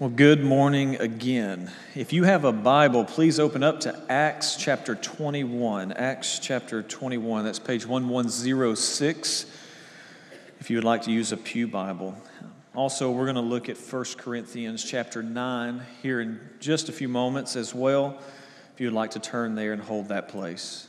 Well, 0.00 0.10
good 0.10 0.44
morning 0.44 0.94
again. 0.94 1.72
If 1.96 2.12
you 2.12 2.22
have 2.22 2.44
a 2.44 2.52
Bible, 2.52 3.04
please 3.04 3.40
open 3.40 3.64
up 3.64 3.80
to 3.80 4.00
Acts 4.08 4.54
chapter 4.54 4.94
21. 4.94 5.90
Acts 5.90 6.38
chapter 6.38 6.84
21, 6.84 7.44
that's 7.44 7.58
page 7.58 7.84
1106, 7.84 9.46
if 10.60 10.70
you 10.70 10.76
would 10.76 10.84
like 10.84 11.02
to 11.02 11.10
use 11.10 11.32
a 11.32 11.36
Pew 11.36 11.66
Bible. 11.66 12.16
Also, 12.76 13.10
we're 13.10 13.24
going 13.24 13.34
to 13.34 13.40
look 13.40 13.68
at 13.68 13.76
1 13.76 14.04
Corinthians 14.18 14.84
chapter 14.84 15.20
9 15.20 15.82
here 16.00 16.20
in 16.20 16.38
just 16.60 16.88
a 16.88 16.92
few 16.92 17.08
moments 17.08 17.56
as 17.56 17.74
well, 17.74 18.22
if 18.72 18.80
you 18.80 18.86
would 18.86 18.94
like 18.94 19.10
to 19.10 19.18
turn 19.18 19.56
there 19.56 19.72
and 19.72 19.82
hold 19.82 20.10
that 20.10 20.28
place. 20.28 20.86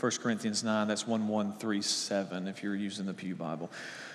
1 0.00 0.12
Corinthians 0.22 0.64
9, 0.64 0.88
that's 0.88 1.06
1137 1.06 2.48
if 2.48 2.62
you're 2.62 2.74
using 2.74 3.04
the 3.04 3.12
Pew 3.12 3.34
Bible. 3.34 3.70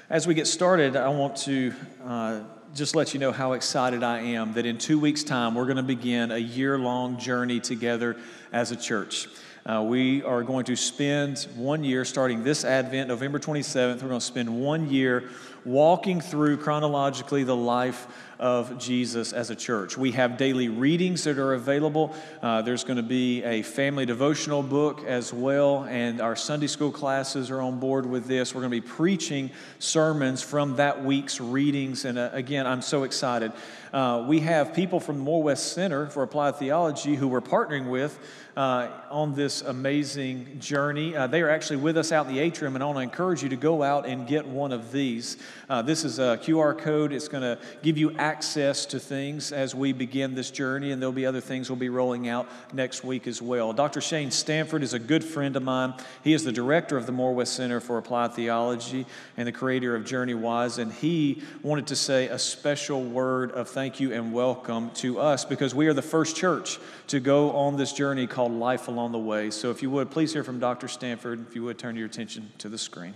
As 0.10 0.28
we 0.28 0.34
get 0.34 0.48
started, 0.48 0.98
I 0.98 1.08
want 1.08 1.38
to. 1.38 1.74
Uh, 2.06 2.42
just 2.76 2.96
let 2.96 3.14
you 3.14 3.20
know 3.20 3.32
how 3.32 3.54
excited 3.54 4.02
I 4.02 4.20
am 4.20 4.54
that 4.54 4.66
in 4.66 4.80
two 4.80 5.00
weeks' 5.00 5.24
time, 5.24 5.54
we're 5.54 5.66
going 5.66 5.77
to 5.77 5.84
begin 5.84 6.32
a 6.32 6.40
year 6.40 6.80
long 6.80 7.20
journey 7.20 7.60
together 7.60 8.18
as 8.52 8.72
a 8.72 8.76
church. 8.76 9.27
Uh, 9.63 9.86
we 9.88 10.24
are 10.24 10.41
going 10.41 10.66
to 10.66 10.76
spend 10.76 11.48
one 11.55 11.84
year 11.84 12.04
starting 12.04 12.44
this 12.44 12.66
Advent, 12.66 13.10
November 13.10 13.38
27th. 13.38 14.02
We're 14.02 14.10
going 14.10 14.20
to 14.20 14.26
spend 14.26 14.60
one 14.60 14.90
year 14.90 15.30
walking 15.66 16.20
through 16.20 16.58
chronologically 16.58 17.44
the 17.44 17.55
life 17.55 18.08
of 18.40 18.78
Jesus 18.78 19.34
as 19.34 19.50
a 19.50 19.55
church. 19.55 19.98
We 19.98 20.12
have 20.12 20.38
daily 20.38 20.70
readings 20.70 21.24
that 21.24 21.38
are 21.38 21.54
available. 21.54 22.16
Uh, 22.41 22.62
there's 22.62 22.84
going 22.84 22.98
to 22.98 23.04
be 23.04 23.44
a 23.44 23.62
family 23.62 24.05
devotional 24.05 24.64
book 24.64 25.04
as 25.05 25.34
well, 25.34 25.84
and 25.86 26.22
our 26.22 26.36
Sunday 26.36 26.68
school 26.68 26.91
classes 26.91 27.52
are 27.52 27.62
on 27.62 27.80
board 27.80 28.05
with 28.05 28.26
this. 28.26 28.54
We're 28.54 28.62
going 28.62 28.72
to 28.72 28.82
be 28.82 28.88
preaching 28.88 29.52
sermons 29.80 30.41
from 30.41 30.77
that 30.77 31.04
week's 31.04 31.40
readings, 31.40 32.05
and 32.05 32.18
uh, 32.18 32.30
again, 32.34 32.68
I'm 32.68 32.82
so 32.82 33.04
excited. 33.04 33.52
Uh, 33.94 34.26
we 34.27 34.40
have 34.40 34.74
people 34.74 35.00
from 35.00 35.18
the 35.18 35.24
Moore 35.24 35.44
West 35.44 35.74
Center 35.74 36.08
for 36.08 36.24
Applied 36.24 36.55
Theology 36.55 37.16
who 37.16 37.27
we're 37.27 37.41
partnering 37.41 37.90
with 37.90 38.18
uh, 38.57 38.90
on 39.10 39.34
this 39.34 39.62
amazing 39.62 40.60
journey. 40.60 41.16
Uh, 41.16 41.27
they 41.27 41.41
are 41.41 41.50
actually 41.50 41.77
with 41.77 41.98
us 41.98 42.12
out 42.12 42.27
in 42.27 42.34
the 42.34 42.40
atrium, 42.40 42.76
and 42.76 42.84
I 42.84 42.88
want 42.88 42.98
to 42.98 43.02
encourage 43.02 43.44
you 43.44 43.50
to 43.50 43.55
go 43.55 43.84
out 43.84 44.07
and 44.07 44.27
get 44.27 44.48
one 44.48 44.72
of 44.72 44.91
these. 44.91 45.38
Uh, 45.70 45.82
this 45.82 46.04
is 46.04 46.20
a 46.20 46.40
QR 46.41 46.77
code. 46.77 47.13
It's 47.13 47.27
going 47.27 47.44
to 47.44 47.60
give 47.82 47.98
you 47.98 48.12
access 48.24 48.85
to 48.85 49.02
things 49.02 49.52
as 49.52 49.76
we 49.76 49.91
begin 49.91 50.34
this 50.34 50.49
journey, 50.49 50.91
and 50.91 51.02
there'll 51.02 51.12
be 51.12 51.26
other 51.26 51.41
things 51.41 51.70
we'll 51.70 51.76
be 51.76 51.90
rolling 51.90 52.29
out 52.29 52.48
next 52.74 53.04
week 53.04 53.27
as 53.27 53.41
well. 53.41 53.74
Dr. 53.74 53.99
Shane 53.99 54.32
Stanford 54.32 54.82
is 54.82 54.93
a 54.93 54.99
good 54.99 55.26
friend 55.26 55.57
of 55.57 55.63
mine. 55.63 55.93
He 56.24 56.32
is 56.32 56.46
the 56.46 56.54
director 56.54 56.96
of 56.96 57.05
the 57.05 57.12
Moore 57.12 57.35
West 57.35 57.54
Center 57.54 57.82
for 57.82 57.98
Applied 57.98 58.32
Theology 58.32 59.05
and 59.35 59.46
the 59.46 59.51
creator 59.51 59.94
of 59.94 60.05
Journey 60.05 60.35
Wise, 60.35 60.77
and 60.77 60.94
he 60.94 61.44
wanted 61.63 61.88
to 61.88 61.98
say 61.98 62.29
a 62.29 62.40
special 62.40 63.04
word 63.04 63.51
of 63.51 63.68
thank 63.68 63.99
you 63.99 64.13
and 64.13 64.31
welcome 64.31 64.91
to 64.91 65.19
us 65.19 65.44
because 65.44 65.75
we 65.75 65.88
are 65.88 65.94
the 65.94 66.01
first 66.01 66.38
church 66.38 66.79
to 67.07 67.19
go 67.19 67.51
on 67.51 67.75
this 67.75 67.91
journey 67.91 68.25
called 68.25 68.53
Life 68.53 68.88
Along 68.88 69.12
the 69.12 69.19
Way. 69.19 69.51
So, 69.51 69.69
if 69.69 69.84
you 69.84 69.90
would, 69.90 70.12
please 70.12 70.31
hear 70.31 70.46
from 70.46 70.59
Dr. 70.59 70.88
Stanford. 70.88 71.46
If 71.50 71.56
you 71.56 71.63
would, 71.63 71.78
turn 71.78 71.97
your 71.97 72.06
attention 72.06 72.53
to 72.59 72.69
the 72.69 72.78
screen. 72.78 73.16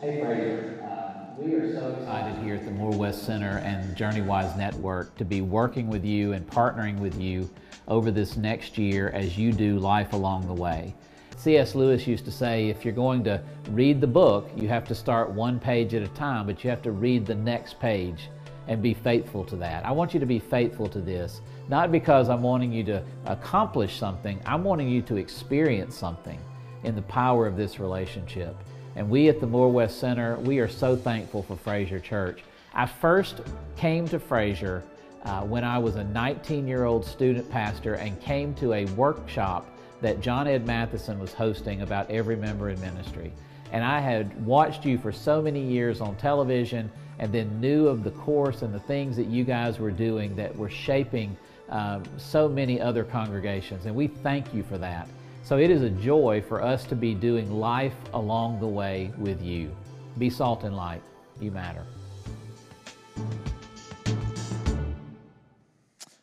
Hey, 0.00 0.22
Frazer. 0.22 0.82
Uh, 0.82 1.21
we 1.38 1.54
are 1.54 1.72
so 1.72 1.88
excited 1.98 2.36
here 2.44 2.56
at 2.56 2.64
the 2.64 2.70
Moore 2.70 2.92
West 2.92 3.24
Center 3.24 3.58
and 3.58 3.96
JourneyWise 3.96 4.56
Network 4.56 5.16
to 5.16 5.24
be 5.24 5.40
working 5.40 5.88
with 5.88 6.04
you 6.04 6.32
and 6.32 6.46
partnering 6.46 6.98
with 6.98 7.18
you 7.18 7.48
over 7.88 8.10
this 8.10 8.36
next 8.36 8.76
year 8.76 9.08
as 9.10 9.38
you 9.38 9.50
do 9.52 9.78
life 9.78 10.12
along 10.12 10.46
the 10.46 10.52
way. 10.52 10.94
C.S. 11.36 11.74
Lewis 11.74 12.06
used 12.06 12.26
to 12.26 12.30
say 12.30 12.68
if 12.68 12.84
you're 12.84 12.92
going 12.92 13.24
to 13.24 13.42
read 13.70 14.00
the 14.00 14.06
book, 14.06 14.50
you 14.56 14.68
have 14.68 14.86
to 14.88 14.94
start 14.94 15.30
one 15.30 15.58
page 15.58 15.94
at 15.94 16.02
a 16.02 16.08
time, 16.08 16.46
but 16.46 16.62
you 16.62 16.70
have 16.70 16.82
to 16.82 16.92
read 16.92 17.24
the 17.24 17.34
next 17.34 17.80
page 17.80 18.28
and 18.68 18.82
be 18.82 18.92
faithful 18.92 19.42
to 19.44 19.56
that. 19.56 19.86
I 19.86 19.90
want 19.90 20.12
you 20.12 20.20
to 20.20 20.26
be 20.26 20.38
faithful 20.38 20.88
to 20.88 21.00
this, 21.00 21.40
not 21.68 21.90
because 21.90 22.28
I'm 22.28 22.42
wanting 22.42 22.72
you 22.72 22.84
to 22.84 23.02
accomplish 23.24 23.96
something, 23.98 24.38
I'm 24.44 24.64
wanting 24.64 24.88
you 24.88 25.00
to 25.02 25.16
experience 25.16 25.96
something 25.96 26.40
in 26.84 26.94
the 26.94 27.02
power 27.02 27.46
of 27.46 27.56
this 27.56 27.80
relationship. 27.80 28.54
And 28.96 29.08
we 29.08 29.28
at 29.28 29.40
the 29.40 29.46
Moore 29.46 29.70
West 29.70 29.98
Center, 29.98 30.36
we 30.40 30.58
are 30.58 30.68
so 30.68 30.96
thankful 30.96 31.42
for 31.42 31.56
Frazer 31.56 31.98
Church. 31.98 32.42
I 32.74 32.86
first 32.86 33.40
came 33.76 34.06
to 34.08 34.18
Frazer 34.18 34.82
uh, 35.24 35.42
when 35.42 35.64
I 35.64 35.78
was 35.78 35.96
a 35.96 36.04
19 36.04 36.66
year 36.66 36.84
old 36.84 37.04
student 37.04 37.50
pastor 37.50 37.94
and 37.94 38.20
came 38.20 38.54
to 38.54 38.72
a 38.74 38.84
workshop 38.86 39.66
that 40.00 40.20
John 40.20 40.46
Ed 40.46 40.66
Mathison 40.66 41.18
was 41.18 41.32
hosting 41.32 41.82
about 41.82 42.10
every 42.10 42.36
member 42.36 42.70
in 42.70 42.80
ministry. 42.80 43.32
And 43.70 43.84
I 43.84 44.00
had 44.00 44.44
watched 44.44 44.84
you 44.84 44.98
for 44.98 45.12
so 45.12 45.40
many 45.40 45.62
years 45.62 46.00
on 46.00 46.16
television 46.16 46.90
and 47.18 47.32
then 47.32 47.60
knew 47.60 47.86
of 47.86 48.04
the 48.04 48.10
course 48.10 48.62
and 48.62 48.74
the 48.74 48.80
things 48.80 49.16
that 49.16 49.26
you 49.26 49.44
guys 49.44 49.78
were 49.78 49.90
doing 49.90 50.34
that 50.36 50.54
were 50.56 50.68
shaping 50.68 51.36
um, 51.68 52.02
so 52.18 52.48
many 52.48 52.80
other 52.80 53.04
congregations. 53.04 53.86
And 53.86 53.94
we 53.94 54.08
thank 54.08 54.52
you 54.52 54.62
for 54.62 54.76
that. 54.78 55.08
So 55.44 55.58
it 55.58 55.70
is 55.70 55.82
a 55.82 55.90
joy 55.90 56.42
for 56.46 56.62
us 56.62 56.84
to 56.84 56.94
be 56.94 57.14
doing 57.14 57.50
life 57.50 57.96
along 58.14 58.60
the 58.60 58.66
way 58.66 59.12
with 59.18 59.42
you. 59.42 59.74
Be 60.18 60.30
salt 60.30 60.62
and 60.62 60.76
light. 60.76 61.02
You 61.40 61.50
matter. 61.50 61.84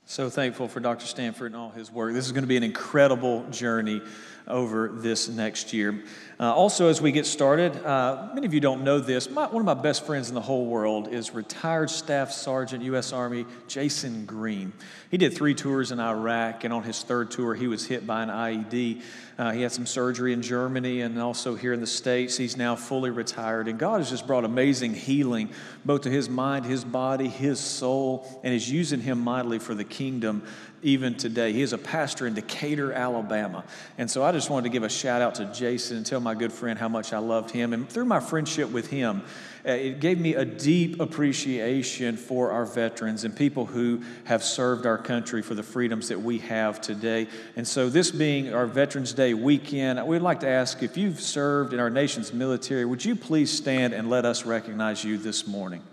So 0.05 0.29
thankful 0.29 0.67
for 0.67 0.79
Dr. 0.79 1.05
Stanford 1.05 1.51
and 1.51 1.55
all 1.61 1.69
his 1.69 1.91
work. 1.91 2.13
This 2.13 2.25
is 2.25 2.31
going 2.31 2.43
to 2.43 2.47
be 2.47 2.57
an 2.57 2.63
incredible 2.63 3.45
journey 3.51 4.01
over 4.47 4.89
this 4.89 5.29
next 5.29 5.73
year. 5.73 6.03
Uh, 6.41 6.53
also, 6.53 6.87
as 6.87 7.01
we 7.01 7.11
get 7.11 7.25
started, 7.25 7.75
uh, 7.85 8.29
many 8.33 8.47
of 8.47 8.53
you 8.53 8.61
don't 8.61 8.81
know 8.81 8.99
this. 8.99 9.29
My, 9.29 9.45
one 9.47 9.59
of 9.59 9.65
my 9.65 9.81
best 9.81 10.05
friends 10.05 10.29
in 10.29 10.35
the 10.35 10.41
whole 10.41 10.65
world 10.65 11.09
is 11.09 11.33
retired 11.33 11.89
Staff 11.89 12.31
Sergeant, 12.31 12.81
U.S. 12.83 13.11
Army, 13.11 13.45
Jason 13.67 14.25
Green. 14.25 14.71
He 15.11 15.17
did 15.17 15.33
three 15.33 15.53
tours 15.53 15.91
in 15.91 15.99
Iraq, 15.99 16.63
and 16.63 16.73
on 16.73 16.83
his 16.83 17.03
third 17.03 17.29
tour, 17.29 17.55
he 17.55 17.67
was 17.67 17.85
hit 17.85 18.07
by 18.07 18.23
an 18.23 18.29
IED. 18.29 19.01
Uh, 19.37 19.51
he 19.51 19.61
had 19.61 19.71
some 19.73 19.85
surgery 19.85 20.31
in 20.31 20.41
Germany 20.41 21.01
and 21.01 21.19
also 21.19 21.55
here 21.55 21.73
in 21.73 21.81
the 21.81 21.87
States. 21.87 22.37
He's 22.37 22.55
now 22.55 22.75
fully 22.75 23.09
retired, 23.09 23.67
and 23.67 23.77
God 23.77 23.97
has 23.97 24.09
just 24.09 24.25
brought 24.25 24.45
amazing 24.45 24.93
healing 24.93 25.49
both 25.83 26.01
to 26.01 26.09
his 26.09 26.29
mind, 26.29 26.65
his 26.65 26.85
body, 26.85 27.27
his 27.27 27.59
soul, 27.59 28.41
and 28.43 28.53
is 28.53 28.69
using 28.71 29.01
him 29.01 29.19
mightily 29.19 29.59
for 29.59 29.75
the 29.75 29.83
kingdom 29.83 30.43
even 30.81 31.15
today. 31.15 31.53
He 31.53 31.61
is 31.61 31.73
a 31.73 31.77
pastor 31.77 32.27
in 32.27 32.33
Decatur, 32.33 32.91
Alabama. 32.91 33.63
And 33.97 34.09
so 34.09 34.23
I 34.23 34.31
just 34.31 34.49
wanted 34.49 34.63
to 34.63 34.69
give 34.69 34.83
a 34.83 34.89
shout 34.89 35.21
out 35.21 35.35
to 35.35 35.45
Jason 35.45 35.97
and 35.97 36.05
tell 36.05 36.19
my 36.19 36.35
good 36.35 36.53
friend 36.53 36.79
how 36.79 36.89
much 36.89 37.13
I 37.13 37.19
loved 37.19 37.51
him. 37.51 37.73
And 37.73 37.89
through 37.89 38.05
my 38.05 38.19
friendship 38.19 38.69
with 38.71 38.87
him, 38.87 39.23
uh, 39.65 39.71
it 39.71 39.99
gave 39.99 40.19
me 40.19 40.35
a 40.35 40.45
deep 40.45 40.99
appreciation 41.01 42.15
for 42.15 42.51
our 42.51 42.65
veterans 42.65 43.25
and 43.25 43.35
people 43.35 43.65
who 43.65 44.01
have 44.23 44.43
served 44.43 44.85
our 44.85 44.97
country 44.97 45.41
for 45.41 45.53
the 45.53 45.63
freedoms 45.63 46.07
that 46.07 46.21
we 46.21 46.39
have 46.39 46.79
today. 46.79 47.27
And 47.55 47.67
so, 47.67 47.89
this 47.89 48.09
being 48.09 48.53
our 48.53 48.65
Veterans 48.65 49.13
Day 49.13 49.33
weekend, 49.33 50.05
we'd 50.07 50.19
like 50.19 50.39
to 50.41 50.47
ask 50.47 50.81
if 50.81 50.97
you've 50.97 51.19
served 51.19 51.73
in 51.73 51.79
our 51.79 51.89
nation's 51.89 52.31
military, 52.31 52.85
would 52.85 53.03
you 53.03 53.15
please 53.15 53.51
stand 53.51 53.93
and 53.93 54.09
let 54.09 54.25
us 54.25 54.45
recognize 54.45 55.03
you 55.03 55.17
this 55.17 55.45
morning? 55.45 55.83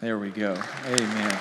There 0.00 0.18
we 0.18 0.30
go. 0.30 0.56
Amen. 0.86 1.38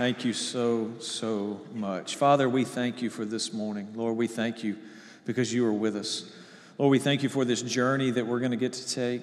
Thank 0.00 0.24
you 0.24 0.32
so, 0.32 0.92
so 0.98 1.60
much. 1.74 2.16
Father, 2.16 2.48
we 2.48 2.64
thank 2.64 3.02
you 3.02 3.10
for 3.10 3.26
this 3.26 3.52
morning. 3.52 3.92
Lord, 3.94 4.16
we 4.16 4.28
thank 4.28 4.64
you 4.64 4.78
because 5.26 5.52
you 5.52 5.66
are 5.66 5.74
with 5.74 5.94
us. 5.94 6.32
Lord, 6.78 6.90
we 6.90 6.98
thank 6.98 7.22
you 7.22 7.28
for 7.28 7.44
this 7.44 7.60
journey 7.60 8.10
that 8.12 8.26
we're 8.26 8.38
going 8.38 8.52
to 8.52 8.56
get 8.56 8.72
to 8.72 8.88
take, 8.88 9.20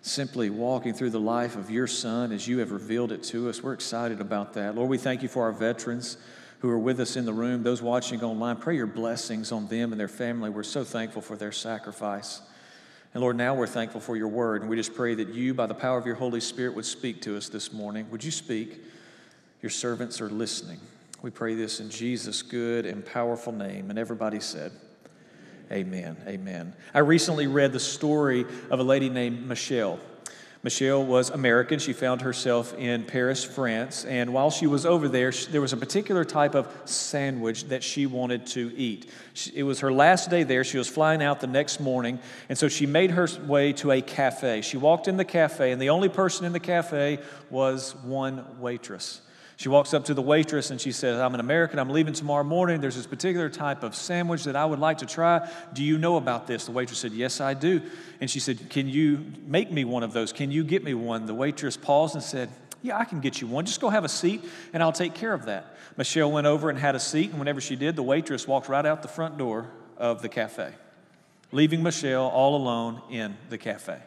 simply 0.00 0.48
walking 0.48 0.94
through 0.94 1.10
the 1.10 1.20
life 1.20 1.54
of 1.54 1.70
your 1.70 1.86
Son 1.86 2.32
as 2.32 2.48
you 2.48 2.60
have 2.60 2.70
revealed 2.70 3.12
it 3.12 3.22
to 3.24 3.50
us. 3.50 3.62
We're 3.62 3.74
excited 3.74 4.22
about 4.22 4.54
that. 4.54 4.74
Lord, 4.74 4.88
we 4.88 4.96
thank 4.96 5.20
you 5.20 5.28
for 5.28 5.42
our 5.42 5.52
veterans 5.52 6.16
who 6.60 6.70
are 6.70 6.78
with 6.78 6.98
us 6.98 7.16
in 7.16 7.26
the 7.26 7.34
room, 7.34 7.62
those 7.62 7.82
watching 7.82 8.24
online. 8.24 8.56
Pray 8.56 8.76
your 8.76 8.86
blessings 8.86 9.52
on 9.52 9.68
them 9.68 9.92
and 9.92 10.00
their 10.00 10.08
family. 10.08 10.48
We're 10.48 10.62
so 10.62 10.82
thankful 10.82 11.20
for 11.20 11.36
their 11.36 11.52
sacrifice. 11.52 12.40
And 13.12 13.20
Lord, 13.20 13.36
now 13.36 13.54
we're 13.54 13.66
thankful 13.66 14.00
for 14.00 14.16
your 14.16 14.28
word, 14.28 14.62
and 14.62 14.70
we 14.70 14.76
just 14.76 14.94
pray 14.94 15.14
that 15.16 15.34
you, 15.34 15.52
by 15.52 15.66
the 15.66 15.74
power 15.74 15.98
of 15.98 16.06
your 16.06 16.14
Holy 16.14 16.40
Spirit, 16.40 16.74
would 16.74 16.86
speak 16.86 17.20
to 17.20 17.36
us 17.36 17.50
this 17.50 17.70
morning. 17.70 18.10
Would 18.10 18.24
you 18.24 18.30
speak? 18.30 18.80
Your 19.62 19.70
servants 19.70 20.20
are 20.20 20.30
listening. 20.30 20.80
We 21.22 21.30
pray 21.30 21.54
this 21.54 21.80
in 21.80 21.90
Jesus' 21.90 22.42
good 22.42 22.86
and 22.86 23.04
powerful 23.04 23.52
name. 23.52 23.90
And 23.90 23.98
everybody 23.98 24.40
said, 24.40 24.72
Amen. 25.70 26.16
Amen. 26.26 26.74
I 26.92 26.98
recently 27.00 27.46
read 27.46 27.72
the 27.72 27.80
story 27.80 28.44
of 28.70 28.80
a 28.80 28.82
lady 28.82 29.08
named 29.08 29.46
Michelle. 29.46 30.00
Michelle 30.62 31.02
was 31.04 31.30
American. 31.30 31.78
She 31.78 31.94
found 31.94 32.20
herself 32.20 32.76
in 32.76 33.04
Paris, 33.04 33.44
France. 33.44 34.04
And 34.04 34.34
while 34.34 34.50
she 34.50 34.66
was 34.66 34.84
over 34.84 35.08
there, 35.08 35.30
there 35.30 35.60
was 35.60 35.72
a 35.72 35.76
particular 35.76 36.24
type 36.24 36.54
of 36.54 36.68
sandwich 36.84 37.64
that 37.68 37.82
she 37.82 38.04
wanted 38.04 38.46
to 38.48 38.72
eat. 38.76 39.10
It 39.54 39.62
was 39.62 39.80
her 39.80 39.92
last 39.92 40.28
day 40.28 40.42
there. 40.42 40.64
She 40.64 40.76
was 40.76 40.88
flying 40.88 41.22
out 41.22 41.40
the 41.40 41.46
next 41.46 41.80
morning. 41.80 42.18
And 42.48 42.58
so 42.58 42.68
she 42.68 42.84
made 42.84 43.12
her 43.12 43.26
way 43.46 43.72
to 43.74 43.92
a 43.92 44.02
cafe. 44.02 44.60
She 44.60 44.76
walked 44.76 45.08
in 45.08 45.16
the 45.16 45.24
cafe, 45.24 45.72
and 45.72 45.80
the 45.80 45.90
only 45.90 46.10
person 46.10 46.44
in 46.44 46.52
the 46.52 46.60
cafe 46.60 47.20
was 47.48 47.94
one 48.02 48.44
waitress. 48.60 49.22
She 49.60 49.68
walks 49.68 49.92
up 49.92 50.06
to 50.06 50.14
the 50.14 50.22
waitress 50.22 50.70
and 50.70 50.80
she 50.80 50.90
says, 50.90 51.20
I'm 51.20 51.34
an 51.34 51.40
American, 51.40 51.78
I'm 51.78 51.90
leaving 51.90 52.14
tomorrow 52.14 52.44
morning. 52.44 52.80
There's 52.80 52.96
this 52.96 53.06
particular 53.06 53.50
type 53.50 53.82
of 53.82 53.94
sandwich 53.94 54.44
that 54.44 54.56
I 54.56 54.64
would 54.64 54.78
like 54.78 54.96
to 54.98 55.06
try. 55.06 55.46
Do 55.74 55.84
you 55.84 55.98
know 55.98 56.16
about 56.16 56.46
this? 56.46 56.64
The 56.64 56.72
waitress 56.72 56.98
said, 56.98 57.12
Yes, 57.12 57.42
I 57.42 57.52
do. 57.52 57.82
And 58.22 58.30
she 58.30 58.40
said, 58.40 58.70
Can 58.70 58.88
you 58.88 59.22
make 59.44 59.70
me 59.70 59.84
one 59.84 60.02
of 60.02 60.14
those? 60.14 60.32
Can 60.32 60.50
you 60.50 60.64
get 60.64 60.82
me 60.82 60.94
one? 60.94 61.26
The 61.26 61.34
waitress 61.34 61.76
paused 61.76 62.14
and 62.14 62.24
said, 62.24 62.48
Yeah, 62.80 62.96
I 62.96 63.04
can 63.04 63.20
get 63.20 63.42
you 63.42 63.48
one. 63.48 63.66
Just 63.66 63.82
go 63.82 63.90
have 63.90 64.02
a 64.02 64.08
seat 64.08 64.42
and 64.72 64.82
I'll 64.82 64.92
take 64.92 65.12
care 65.12 65.34
of 65.34 65.44
that. 65.44 65.76
Michelle 65.98 66.32
went 66.32 66.46
over 66.46 66.70
and 66.70 66.78
had 66.78 66.94
a 66.94 67.00
seat, 67.00 67.28
and 67.28 67.38
whenever 67.38 67.60
she 67.60 67.76
did, 67.76 67.96
the 67.96 68.02
waitress 68.02 68.48
walked 68.48 68.70
right 68.70 68.86
out 68.86 69.02
the 69.02 69.08
front 69.08 69.36
door 69.36 69.66
of 69.98 70.22
the 70.22 70.30
cafe, 70.30 70.72
leaving 71.52 71.82
Michelle 71.82 72.28
all 72.28 72.56
alone 72.56 73.02
in 73.10 73.36
the 73.50 73.58
cafe. 73.58 73.98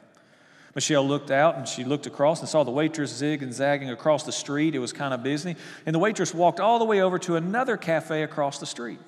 Michelle 0.75 1.07
looked 1.07 1.29
out 1.29 1.55
and 1.57 1.67
she 1.67 1.83
looked 1.83 2.07
across 2.07 2.39
and 2.39 2.49
saw 2.49 2.63
the 2.63 2.71
waitress 2.71 3.15
zig 3.15 3.43
and 3.43 3.53
zagging 3.53 3.89
across 3.91 4.23
the 4.23 4.31
street. 4.31 4.73
It 4.73 4.79
was 4.79 4.91
kind 4.91 5.13
of 5.13 5.21
busy. 5.21 5.55
And 5.85 5.93
the 5.93 5.99
waitress 5.99 6.33
walked 6.33 6.59
all 6.59 6.79
the 6.79 6.85
way 6.85 7.01
over 7.01 7.19
to 7.19 7.35
another 7.35 7.77
cafe 7.77 8.23
across 8.23 8.59
the 8.59 8.65
street. 8.65 8.99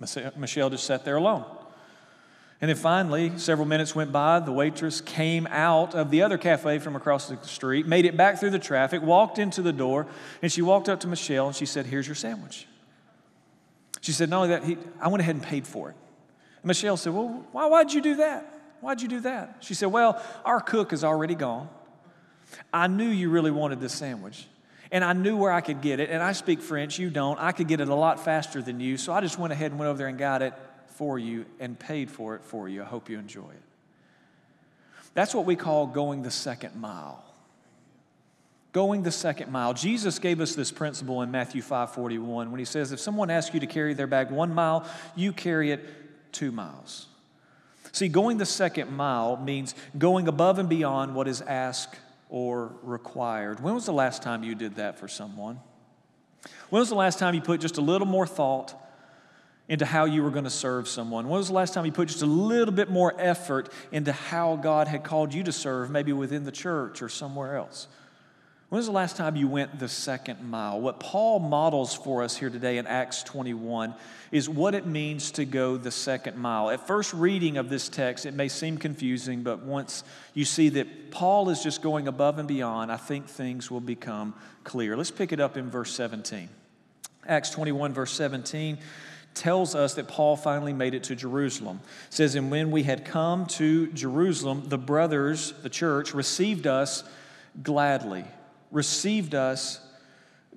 Uh, 0.00 0.30
Michelle 0.36 0.70
just 0.70 0.84
sat 0.84 1.04
there 1.04 1.16
alone. 1.16 1.44
And 2.60 2.68
then 2.68 2.76
finally, 2.76 3.36
several 3.38 3.66
minutes 3.66 3.94
went 3.94 4.10
by. 4.10 4.40
The 4.40 4.52
waitress 4.52 5.00
came 5.00 5.46
out 5.48 5.94
of 5.94 6.10
the 6.10 6.22
other 6.22 6.38
cafe 6.38 6.78
from 6.78 6.96
across 6.96 7.28
the 7.28 7.38
street, 7.46 7.86
made 7.86 8.04
it 8.04 8.16
back 8.16 8.38
through 8.38 8.50
the 8.50 8.58
traffic, 8.58 9.00
walked 9.00 9.38
into 9.38 9.62
the 9.62 9.72
door, 9.72 10.06
and 10.42 10.50
she 10.50 10.62
walked 10.62 10.88
up 10.88 11.00
to 11.00 11.08
Michelle 11.08 11.46
and 11.46 11.54
she 11.54 11.66
said, 11.66 11.86
Here's 11.86 12.06
your 12.06 12.16
sandwich. 12.16 12.66
She 14.00 14.12
said, 14.12 14.28
Not 14.28 14.42
only 14.42 14.48
that, 14.48 14.64
he, 14.64 14.76
I 15.00 15.08
went 15.08 15.20
ahead 15.20 15.36
and 15.36 15.44
paid 15.44 15.66
for 15.66 15.90
it. 15.90 15.96
And 16.56 16.66
Michelle 16.66 16.96
said, 16.96 17.12
Well, 17.12 17.44
why, 17.52 17.66
why'd 17.66 17.92
you 17.92 18.00
do 18.00 18.16
that? 18.16 18.57
Why'd 18.80 19.02
you 19.02 19.08
do 19.08 19.20
that? 19.20 19.58
She 19.60 19.74
said, 19.74 19.86
Well, 19.86 20.22
our 20.44 20.60
cook 20.60 20.92
is 20.92 21.04
already 21.04 21.34
gone. 21.34 21.68
I 22.72 22.86
knew 22.86 23.08
you 23.08 23.30
really 23.30 23.50
wanted 23.50 23.80
this 23.80 23.92
sandwich. 23.92 24.46
And 24.90 25.04
I 25.04 25.12
knew 25.12 25.36
where 25.36 25.52
I 25.52 25.60
could 25.60 25.82
get 25.82 26.00
it. 26.00 26.10
And 26.10 26.22
I 26.22 26.32
speak 26.32 26.60
French, 26.60 26.98
you 26.98 27.10
don't. 27.10 27.38
I 27.38 27.52
could 27.52 27.68
get 27.68 27.80
it 27.80 27.88
a 27.88 27.94
lot 27.94 28.24
faster 28.24 28.62
than 28.62 28.80
you. 28.80 28.96
So 28.96 29.12
I 29.12 29.20
just 29.20 29.38
went 29.38 29.52
ahead 29.52 29.70
and 29.70 29.78
went 29.78 29.90
over 29.90 29.98
there 29.98 30.06
and 30.06 30.18
got 30.18 30.40
it 30.40 30.54
for 30.86 31.18
you 31.18 31.44
and 31.60 31.78
paid 31.78 32.10
for 32.10 32.34
it 32.36 32.42
for 32.42 32.68
you. 32.68 32.82
I 32.82 32.86
hope 32.86 33.10
you 33.10 33.18
enjoy 33.18 33.50
it. 33.50 33.62
That's 35.12 35.34
what 35.34 35.44
we 35.44 35.56
call 35.56 35.86
going 35.86 36.22
the 36.22 36.30
second 36.30 36.76
mile. 36.76 37.22
Going 38.72 39.02
the 39.02 39.10
second 39.10 39.50
mile. 39.50 39.74
Jesus 39.74 40.18
gave 40.18 40.40
us 40.40 40.54
this 40.54 40.70
principle 40.70 41.22
in 41.22 41.30
Matthew 41.30 41.60
5 41.60 41.92
41 41.92 42.50
when 42.50 42.58
he 42.58 42.64
says, 42.64 42.92
If 42.92 43.00
someone 43.00 43.28
asks 43.28 43.52
you 43.52 43.60
to 43.60 43.66
carry 43.66 43.94
their 43.94 44.06
bag 44.06 44.30
one 44.30 44.54
mile, 44.54 44.86
you 45.16 45.32
carry 45.32 45.70
it 45.72 45.84
two 46.32 46.52
miles. 46.52 47.07
See, 47.92 48.08
going 48.08 48.38
the 48.38 48.46
second 48.46 48.90
mile 48.92 49.36
means 49.36 49.74
going 49.96 50.28
above 50.28 50.58
and 50.58 50.68
beyond 50.68 51.14
what 51.14 51.28
is 51.28 51.40
asked 51.42 51.96
or 52.28 52.72
required. 52.82 53.60
When 53.60 53.74
was 53.74 53.86
the 53.86 53.92
last 53.92 54.22
time 54.22 54.42
you 54.42 54.54
did 54.54 54.76
that 54.76 54.98
for 54.98 55.08
someone? 55.08 55.60
When 56.70 56.80
was 56.80 56.88
the 56.88 56.94
last 56.94 57.18
time 57.18 57.34
you 57.34 57.40
put 57.40 57.60
just 57.60 57.78
a 57.78 57.80
little 57.80 58.06
more 58.06 58.26
thought 58.26 58.74
into 59.68 59.84
how 59.84 60.04
you 60.04 60.22
were 60.22 60.30
going 60.30 60.44
to 60.44 60.50
serve 60.50 60.88
someone? 60.88 61.28
When 61.28 61.38
was 61.38 61.48
the 61.48 61.54
last 61.54 61.74
time 61.74 61.84
you 61.84 61.92
put 61.92 62.08
just 62.08 62.22
a 62.22 62.26
little 62.26 62.72
bit 62.72 62.90
more 62.90 63.14
effort 63.18 63.70
into 63.92 64.12
how 64.12 64.56
God 64.56 64.88
had 64.88 65.04
called 65.04 65.34
you 65.34 65.42
to 65.44 65.52
serve, 65.52 65.90
maybe 65.90 66.12
within 66.12 66.44
the 66.44 66.52
church 66.52 67.02
or 67.02 67.08
somewhere 67.08 67.56
else? 67.56 67.88
When 68.68 68.76
was 68.76 68.86
the 68.86 68.92
last 68.92 69.16
time 69.16 69.34
you 69.34 69.48
went 69.48 69.78
the 69.78 69.88
second 69.88 70.46
mile? 70.46 70.78
What 70.78 71.00
Paul 71.00 71.38
models 71.38 71.94
for 71.94 72.22
us 72.22 72.36
here 72.36 72.50
today 72.50 72.76
in 72.76 72.86
Acts 72.86 73.22
21 73.22 73.94
is 74.30 74.46
what 74.46 74.74
it 74.74 74.84
means 74.84 75.30
to 75.32 75.46
go 75.46 75.78
the 75.78 75.90
second 75.90 76.36
mile. 76.36 76.68
At 76.68 76.86
first 76.86 77.14
reading 77.14 77.56
of 77.56 77.70
this 77.70 77.88
text, 77.88 78.26
it 78.26 78.34
may 78.34 78.48
seem 78.48 78.76
confusing, 78.76 79.42
but 79.42 79.60
once 79.60 80.04
you 80.34 80.44
see 80.44 80.68
that 80.70 81.10
Paul 81.10 81.48
is 81.48 81.62
just 81.62 81.80
going 81.80 82.08
above 82.08 82.38
and 82.38 82.46
beyond, 82.46 82.92
I 82.92 82.98
think 82.98 83.26
things 83.26 83.70
will 83.70 83.80
become 83.80 84.34
clear. 84.64 84.98
Let's 84.98 85.10
pick 85.10 85.32
it 85.32 85.40
up 85.40 85.56
in 85.56 85.70
verse 85.70 85.94
17. 85.94 86.50
Acts 87.26 87.48
21, 87.48 87.94
verse 87.94 88.12
17 88.12 88.76
tells 89.32 89.74
us 89.74 89.94
that 89.94 90.08
Paul 90.08 90.36
finally 90.36 90.74
made 90.74 90.92
it 90.92 91.04
to 91.04 91.16
Jerusalem. 91.16 91.80
It 92.08 92.14
says, 92.14 92.34
And 92.34 92.50
when 92.50 92.70
we 92.70 92.82
had 92.82 93.06
come 93.06 93.46
to 93.46 93.86
Jerusalem, 93.92 94.64
the 94.66 94.76
brothers, 94.76 95.54
the 95.62 95.70
church, 95.70 96.12
received 96.12 96.66
us 96.66 97.02
gladly 97.62 98.26
received 98.70 99.34
us 99.34 99.80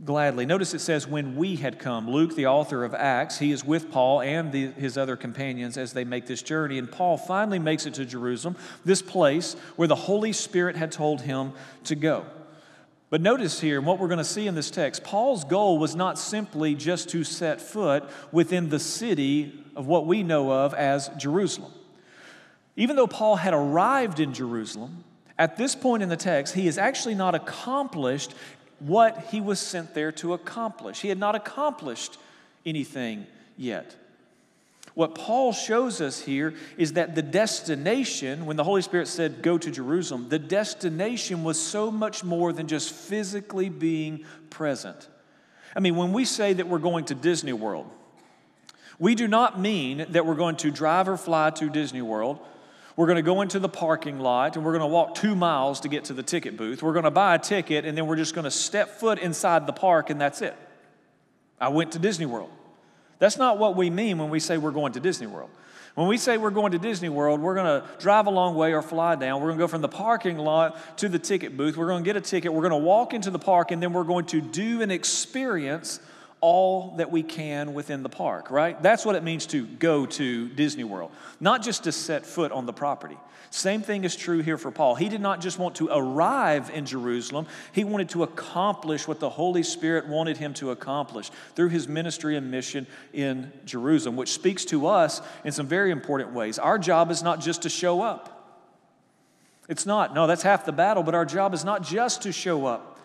gladly. 0.04 0.46
Notice 0.46 0.74
it 0.74 0.80
says, 0.80 1.06
when 1.06 1.36
we 1.36 1.58
had 1.58 1.78
come. 1.78 2.10
Luke, 2.10 2.36
the 2.36 2.48
author 2.48 2.84
of 2.84 2.94
Acts, 2.94 3.40
he 3.40 3.52
is 3.52 3.64
with 3.64 3.92
Paul 3.92 4.22
and 4.22 4.52
the, 4.52 4.68
his 4.72 4.98
other 4.98 5.16
companions 5.16 5.78
as 5.78 5.94
they 5.94 6.04
make 6.04 6.26
this 6.26 6.42
journey. 6.42 6.78
And 6.78 6.92
Paul 6.92 7.18
finally 7.18 7.60
makes 7.60 7.86
it 7.86 7.94
to 7.96 8.06
Jerusalem, 8.06 8.56
this 8.84 9.02
place 9.02 9.56
where 9.76 9.88
the 9.88 9.96
Holy 9.96 10.34
Spirit 10.34 10.76
had 10.76 10.92
told 10.92 11.22
him 11.22 11.54
to 11.84 11.96
go. 11.96 12.26
But 13.10 13.22
notice 13.22 13.60
here, 13.60 13.82
what 13.82 14.00
we're 14.00 14.08
going 14.08 14.20
to 14.20 14.24
see 14.24 14.48
in 14.48 14.56
this 14.56 14.72
text, 14.72 15.04
Paul's 15.04 15.44
goal 15.44 15.78
was 15.78 15.96
not 15.96 16.18
simply 16.18 16.76
just 16.76 17.10
to 17.10 17.26
set 17.26 17.62
foot 17.62 18.06
within 18.32 18.70
the 18.70 18.80
city 18.80 19.54
of 19.76 19.86
what 19.86 20.08
we 20.08 20.24
know 20.24 20.52
of 20.52 20.74
as 20.74 21.10
Jerusalem. 21.18 21.74
Even 22.78 22.96
though 22.96 23.08
Paul 23.08 23.36
had 23.36 23.54
arrived 23.54 24.22
in 24.22 24.34
Jerusalem, 24.34 25.04
at 25.42 25.58
this 25.58 25.74
point 25.74 26.04
in 26.04 26.10
the 26.10 26.16
text, 26.16 26.54
he 26.54 26.68
has 26.68 26.78
actually 26.78 27.16
not 27.16 27.34
accomplished 27.34 28.36
what 28.78 29.26
he 29.32 29.42
was 29.42 29.60
sent 29.60 29.96
there 29.96 30.12
to 30.12 30.34
accomplish. 30.34 31.02
He 31.02 31.10
had 31.10 31.18
not 31.18 31.34
accomplished 31.34 32.20
anything 32.64 33.26
yet. 33.58 33.96
What 34.94 35.16
Paul 35.16 35.52
shows 35.52 36.00
us 36.00 36.20
here 36.22 36.54
is 36.78 36.94
that 36.94 37.16
the 37.16 37.24
destination, 37.24 38.46
when 38.46 38.56
the 38.56 38.64
Holy 38.64 38.84
Spirit 38.84 39.08
said, 39.08 39.42
Go 39.42 39.58
to 39.58 39.72
Jerusalem, 39.72 40.30
the 40.30 40.38
destination 40.38 41.44
was 41.44 41.60
so 41.60 41.90
much 41.90 42.24
more 42.24 42.54
than 42.54 42.68
just 42.68 42.92
physically 42.92 43.70
being 43.70 44.24
present. 44.52 45.10
I 45.76 45.80
mean, 45.80 45.96
when 45.96 46.14
we 46.14 46.24
say 46.24 46.54
that 46.54 46.68
we're 46.68 46.78
going 46.78 47.06
to 47.06 47.16
Disney 47.16 47.54
World, 47.54 47.90
we 49.00 49.16
do 49.16 49.28
not 49.28 49.60
mean 49.60 50.06
that 50.10 50.24
we're 50.24 50.36
going 50.36 50.58
to 50.58 50.70
drive 50.70 51.10
or 51.10 51.18
fly 51.18 51.50
to 51.50 51.68
Disney 51.68 52.04
World 52.04 52.38
we're 53.02 53.08
going 53.08 53.16
to 53.16 53.24
go 53.24 53.42
into 53.42 53.58
the 53.58 53.68
parking 53.68 54.20
lot 54.20 54.56
and 54.56 54.64
we're 54.64 54.74
going 54.74 54.88
to 54.88 54.94
walk 54.94 55.16
two 55.16 55.36
miles 55.36 55.80
to 55.80 55.90
get 55.90 56.04
to 56.04 56.14
the 56.14 56.22
ticket 56.22 56.56
booth. 56.56 56.84
We're 56.84 56.94
going 56.94 57.06
to 57.06 57.10
buy 57.10 57.34
a 57.34 57.40
ticket 57.40 57.84
and 57.84 57.98
then 57.98 58.06
we're 58.06 58.16
just 58.16 58.36
going 58.36 58.46
to 58.46 58.52
step 58.52 59.00
foot 59.00 59.18
inside 59.18 59.66
the 59.66 59.74
park 59.74 60.12
and 60.12 60.22
that's 60.22 60.44
it. 60.44 60.56
I 61.60 61.70
went 61.70 61.94
to 61.94 62.00
Disney 62.00 62.28
World. 62.28 62.52
That's 63.18 63.38
not 63.38 63.58
what 63.58 63.76
we 63.76 63.90
mean 63.90 64.20
when 64.20 64.30
we 64.30 64.40
say 64.40 64.60
we're 64.60 64.70
going 64.70 64.94
to 64.94 65.00
Disney 65.00 65.26
World. 65.26 65.50
When 65.96 66.08
we 66.08 66.20
say 66.20 66.38
we're 66.38 66.52
going 66.52 66.74
to 66.74 66.78
Disney 66.78 67.10
World, 67.10 67.42
we're 67.42 67.56
going 67.56 67.82
to 67.82 67.88
drive 67.98 68.28
a 68.28 68.30
long 68.30 68.54
way 68.54 68.72
or 68.72 68.84
fly 68.84 69.16
down. 69.16 69.42
We're 69.42 69.48
going 69.48 69.58
to 69.58 69.64
go 69.64 69.68
from 69.68 69.82
the 69.82 69.90
parking 69.90 70.38
lot 70.38 70.98
to 71.00 71.10
the 71.10 71.18
ticket 71.18 71.58
booth. 71.58 71.78
We're 71.78 71.88
going 71.88 72.04
to 72.04 72.08
get 72.08 72.18
a 72.18 72.22
ticket. 72.22 72.54
We're 72.54 72.70
going 72.70 72.80
to 72.80 72.86
walk 72.86 73.16
into 73.16 73.32
the 73.32 73.40
park, 73.40 73.72
and 73.72 73.82
then 73.82 73.94
we're 73.94 74.04
going 74.04 74.26
to 74.26 74.42
do 74.42 74.84
an 74.84 74.92
experience 74.92 76.00
all 76.42 76.96
that 76.98 77.12
we 77.12 77.22
can 77.22 77.74
within 77.76 78.02
the 78.02 78.10
park, 78.10 78.50
right? 78.50 78.82
That's 78.82 79.06
what 79.06 79.16
it 79.16 79.24
means 79.24 79.46
to 79.48 79.66
go 79.66 80.08
to 80.08 80.50
Disney 80.50 80.84
World, 80.84 81.12
not 81.40 81.62
just 81.62 81.84
to 81.84 81.92
set 81.92 82.26
foot 82.26 82.52
on 82.52 82.66
the 82.66 82.74
property. 82.74 83.18
Same 83.52 83.82
thing 83.82 84.06
is 84.06 84.16
true 84.16 84.40
here 84.40 84.58
for 84.58 84.72
Paul. 84.72 84.96
He 84.96 85.10
did 85.10 85.20
not 85.20 85.42
just 85.42 85.60
want 85.60 85.76
to 85.76 85.90
arrive 85.92 86.72
in 86.74 86.86
Jerusalem, 86.86 87.48
he 87.74 87.84
wanted 87.84 88.10
to 88.10 88.24
accomplish 88.24 89.08
what 89.08 89.20
the 89.20 89.30
Holy 89.30 89.62
Spirit 89.62 90.08
wanted 90.08 90.38
him 90.38 90.54
to 90.56 90.72
accomplish 90.72 91.30
through 91.56 91.70
his 91.70 91.88
ministry 91.88 92.38
and 92.38 92.50
mission 92.50 92.88
in 93.14 93.52
Jerusalem, 93.66 94.16
which 94.16 94.32
speaks 94.32 94.66
to 94.66 94.88
us 94.88 95.22
in 95.44 95.52
some 95.52 95.68
very 95.68 95.92
important 95.92 96.32
ways. 96.32 96.58
Our 96.58 96.80
job 96.80 97.12
is 97.12 97.22
not 97.22 97.42
just 97.42 97.64
to 97.64 97.70
show 97.70 98.02
up. 98.02 98.38
It's 99.68 99.86
not. 99.86 100.16
No, 100.16 100.28
that's 100.28 100.44
half 100.44 100.66
the 100.66 100.72
battle, 100.72 101.04
but 101.04 101.14
our 101.14 101.26
job 101.26 101.54
is 101.54 101.64
not 101.64 101.84
just 101.84 102.24
to 102.24 102.32
show 102.32 102.66
up. 102.66 103.00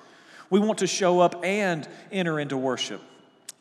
We 0.48 0.60
want 0.60 0.78
to 0.78 0.86
show 0.86 1.20
up 1.20 1.44
and 1.44 1.86
enter 2.12 2.38
into 2.38 2.56
worship. 2.56 3.02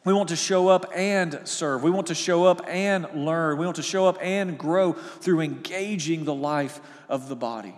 We 0.06 0.14
want 0.14 0.30
to 0.30 0.36
show 0.36 0.68
up 0.68 0.92
and 0.94 1.42
serve. 1.46 1.82
We 1.82 1.90
want 1.90 2.08
to 2.08 2.16
show 2.16 2.46
up 2.46 2.62
and 2.68 3.08
learn. 3.26 3.58
We 3.58 3.66
want 3.66 3.78
to 3.78 3.84
show 3.84 4.06
up 4.06 4.20
and 4.22 4.56
grow 4.56 4.94
through 4.94 5.42
engaging 5.42 6.26
the 6.26 6.34
life 6.34 6.80
of 7.10 7.28
the 7.28 7.36
body. 7.36 7.74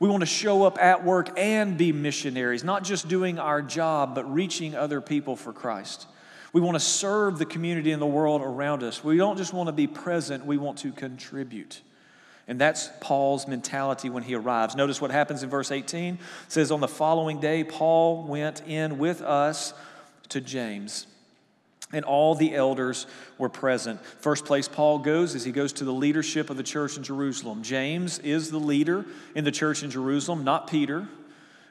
We 0.00 0.08
want 0.08 0.22
to 0.22 0.26
show 0.26 0.62
up 0.62 0.78
at 0.80 1.04
work 1.04 1.38
and 1.38 1.76
be 1.76 1.92
missionaries, 1.92 2.64
not 2.64 2.84
just 2.84 3.06
doing 3.06 3.38
our 3.38 3.60
job, 3.60 4.14
but 4.14 4.32
reaching 4.32 4.74
other 4.74 5.02
people 5.02 5.36
for 5.36 5.52
Christ. 5.52 6.06
We 6.54 6.62
want 6.62 6.76
to 6.76 6.80
serve 6.80 7.38
the 7.38 7.44
community 7.44 7.92
and 7.92 8.00
the 8.00 8.06
world 8.06 8.40
around 8.40 8.82
us. 8.82 9.04
We 9.04 9.18
don't 9.18 9.36
just 9.36 9.52
want 9.52 9.66
to 9.66 9.72
be 9.72 9.86
present, 9.86 10.46
we 10.46 10.56
want 10.56 10.78
to 10.78 10.92
contribute. 10.92 11.82
And 12.46 12.58
that's 12.58 12.88
Paul's 13.00 13.46
mentality 13.46 14.08
when 14.08 14.22
he 14.22 14.34
arrives. 14.34 14.74
Notice 14.74 15.02
what 15.02 15.10
happens 15.10 15.42
in 15.42 15.50
verse 15.50 15.70
18. 15.70 16.14
It 16.14 16.20
says, 16.48 16.70
On 16.70 16.80
the 16.80 16.88
following 16.88 17.40
day, 17.40 17.62
Paul 17.62 18.24
went 18.24 18.62
in 18.66 18.96
with 18.96 19.20
us 19.20 19.74
to 20.30 20.40
James 20.40 21.06
and 21.92 22.04
all 22.04 22.34
the 22.34 22.54
elders 22.54 23.06
were 23.38 23.48
present. 23.48 24.04
First 24.18 24.44
place 24.44 24.68
Paul 24.68 24.98
goes 24.98 25.34
is 25.34 25.44
he 25.44 25.52
goes 25.52 25.72
to 25.74 25.84
the 25.84 25.92
leadership 25.92 26.50
of 26.50 26.56
the 26.56 26.62
church 26.62 26.96
in 26.96 27.02
Jerusalem. 27.02 27.62
James 27.62 28.18
is 28.18 28.50
the 28.50 28.60
leader 28.60 29.06
in 29.34 29.44
the 29.44 29.52
church 29.52 29.82
in 29.82 29.90
Jerusalem, 29.90 30.44
not 30.44 30.68
Peter. 30.68 31.08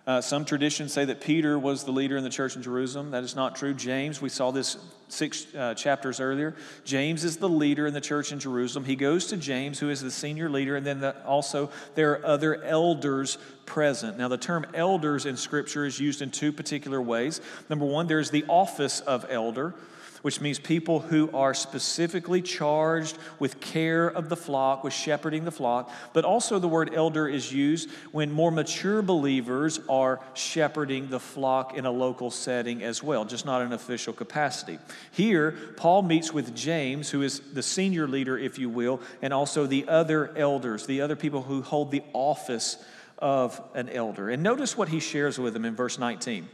Uh, 0.08 0.22
some 0.22 0.46
traditions 0.46 0.94
say 0.94 1.04
that 1.04 1.20
Peter 1.20 1.60
was 1.60 1.84
the 1.84 1.92
leader 1.92 2.16
in 2.16 2.24
the 2.24 2.30
church 2.30 2.56
in 2.56 2.64
Jerusalem. 2.64 3.12
That 3.12 3.26
is 3.26 3.36
not 3.36 3.58
true. 3.58 3.74
James, 3.74 4.22
we 4.22 4.30
saw 4.30 4.52
this 4.52 4.78
six 5.10 5.54
uh, 5.54 5.74
chapters 5.74 6.22
earlier. 6.22 6.56
James 6.86 7.26
is 7.26 7.36
the 7.36 7.50
leader 7.50 7.86
in 7.86 7.94
the 7.94 8.00
church 8.00 8.32
in 8.32 8.40
Jerusalem. 8.40 8.86
He 8.86 8.96
goes 8.96 9.26
to 9.28 9.38
James, 9.38 9.80
who 9.80 9.90
is 9.90 10.00
the 10.00 10.10
senior 10.10 10.50
leader, 10.50 10.78
and 10.78 10.86
then 10.86 11.02
the, 11.02 11.22
also 11.26 11.70
there 11.96 12.14
are 12.14 12.26
other 12.26 12.64
elders 12.64 13.38
present. 13.66 14.18
Now, 14.18 14.30
the 14.30 14.38
term 14.38 14.66
elders 14.74 15.26
in 15.26 15.36
Scripture 15.36 15.86
is 15.86 16.00
used 16.00 16.22
in 16.22 16.32
two 16.32 16.54
particular 16.54 17.02
ways. 17.02 17.42
Number 17.70 17.86
one, 17.86 18.08
there's 18.08 18.32
the 18.32 18.46
office 18.48 19.02
of 19.02 19.26
elder 19.30 19.74
which 20.22 20.42
means 20.42 20.60
people 20.60 21.00
who 21.00 21.30
are 21.34 21.54
specifically 21.54 22.42
charged 22.42 23.18
with 23.40 23.60
care 23.60 24.08
of 24.08 24.30
the 24.30 24.36
flock, 24.36 24.84
with 24.84 24.94
shepherding 24.94 25.46
the 25.46 25.52
flock. 25.52 25.92
But 26.14 26.26
also, 26.26 26.60
the 26.60 26.68
word 26.68 26.94
elder 26.94 27.28
is 27.28 27.52
used 27.52 27.90
when 28.12 28.32
more 28.32 28.52
mature 28.52 29.02
believers 29.02 29.80
are 29.90 30.20
shepherding 30.34 31.10
the 31.10 31.20
flock 31.20 31.78
in 31.78 31.86
a 31.86 31.92
local 31.92 32.32
setting 32.32 32.84
as 32.84 33.04
well, 33.04 33.26
just 33.26 33.46
not 33.46 33.62
in 33.62 33.74
official 33.74 34.14
capacity. 34.14 34.80
Here, 35.12 35.52
Paul 35.78 36.02
meets 36.02 36.34
with 36.34 36.56
James, 36.56 37.10
who 37.10 37.22
is 37.22 37.40
the 37.54 37.64
senior 37.64 38.08
leader, 38.08 38.38
if 38.38 38.58
you 38.60 38.70
will, 38.70 39.02
and 39.22 39.34
also 39.34 39.66
the 39.66 39.88
other 39.88 40.36
elders, 40.38 40.86
the 40.86 41.02
other 41.02 41.16
people 41.16 41.44
who 41.44 41.62
hold 41.62 41.92
the 41.92 42.04
office 42.14 42.84
of 43.20 43.62
an 43.74 43.90
elder. 43.90 44.30
And 44.30 44.44
notice 44.44 44.78
what 44.78 44.90
he 44.90 45.00
shares 45.00 45.40
with 45.40 45.54
them 45.54 45.66
in 45.66 45.76
verse 45.76 45.98
19. 45.98 46.48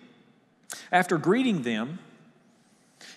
After 0.92 1.18
greeting 1.18 1.64
them, 1.64 2.00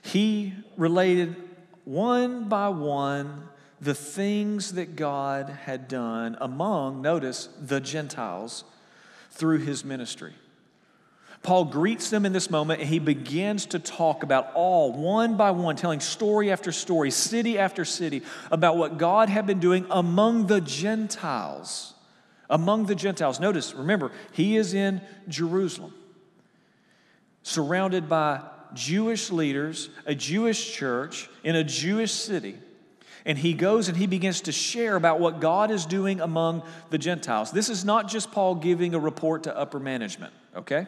he 0.02 0.55
related 0.76 1.37
one 1.85 2.49
by 2.49 2.69
one 2.69 3.49
the 3.81 3.95
things 3.95 4.73
that 4.73 4.97
God 4.97 5.49
had 5.49 5.88
done 5.88 6.37
among, 6.40 7.02
notice, 7.02 7.49
the 7.61 7.81
Gentiles 7.81 8.64
through 9.31 9.59
his 9.59 9.85
ministry. 9.85 10.33
Paul 11.43 11.66
greets 11.66 12.11
them 12.11 12.25
in 12.26 12.33
this 12.33 12.50
moment 12.50 12.81
and 12.81 12.88
he 12.88 12.99
begins 12.99 13.66
to 13.66 13.78
talk 13.78 14.23
about 14.23 14.50
all, 14.55 14.93
one 14.93 15.37
by 15.37 15.50
one, 15.50 15.76
telling 15.76 16.00
story 16.00 16.50
after 16.50 16.73
story, 16.73 17.11
city 17.11 17.59
after 17.59 17.85
city, 17.85 18.23
about 18.50 18.76
what 18.76 18.99
God 18.99 19.28
had 19.28 19.47
been 19.47 19.61
doing 19.61 19.87
among 19.90 20.47
the 20.47 20.61
Gentiles. 20.61 21.95
Among 22.49 22.87
the 22.87 22.95
Gentiles. 22.95 23.38
Notice, 23.40 23.75
remember, 23.75 24.11
he 24.33 24.57
is 24.57 24.73
in 24.73 25.00
Jerusalem, 25.28 25.93
surrounded 27.43 28.09
by 28.09 28.40
Jewish 28.75 29.30
leaders, 29.30 29.90
a 30.04 30.14
Jewish 30.14 30.75
church 30.75 31.28
in 31.44 31.56
a 31.56 31.64
Jewish 31.64 32.12
city. 32.12 32.56
And 33.25 33.37
he 33.37 33.54
goes 33.54 33.88
and 33.88 33.96
he 33.96 34.06
begins 34.06 34.42
to 34.42 34.52
share 34.52 34.94
about 34.94 35.18
what 35.18 35.40
God 35.40 35.70
is 35.70 35.85
doing 35.85 36.20
among 36.20 36.62
the 36.90 36.99
Gentiles. 36.99 37.50
This 37.50 37.68
is 37.68 37.85
not 37.85 38.08
just 38.08 38.30
Paul 38.30 38.54
giving 38.54 38.94
a 38.94 39.00
report 39.00 39.42
to 39.44 39.56
upper 39.56 39.80
management, 39.80 40.32
okay? 40.54 40.87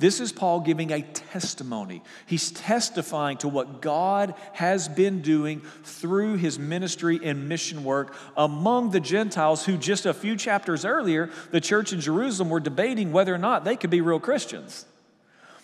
This 0.00 0.18
is 0.18 0.32
Paul 0.32 0.60
giving 0.60 0.90
a 0.92 1.02
testimony. 1.02 2.02
He's 2.24 2.50
testifying 2.50 3.36
to 3.38 3.48
what 3.48 3.82
God 3.82 4.34
has 4.54 4.88
been 4.88 5.20
doing 5.20 5.60
through 5.84 6.36
his 6.36 6.58
ministry 6.58 7.20
and 7.22 7.50
mission 7.50 7.84
work 7.84 8.16
among 8.34 8.90
the 8.90 9.00
Gentiles 9.00 9.66
who, 9.66 9.76
just 9.76 10.06
a 10.06 10.14
few 10.14 10.36
chapters 10.36 10.86
earlier, 10.86 11.28
the 11.50 11.60
church 11.60 11.92
in 11.92 12.00
Jerusalem 12.00 12.48
were 12.48 12.60
debating 12.60 13.12
whether 13.12 13.34
or 13.34 13.38
not 13.38 13.64
they 13.64 13.76
could 13.76 13.90
be 13.90 14.00
real 14.00 14.18
Christians. 14.18 14.86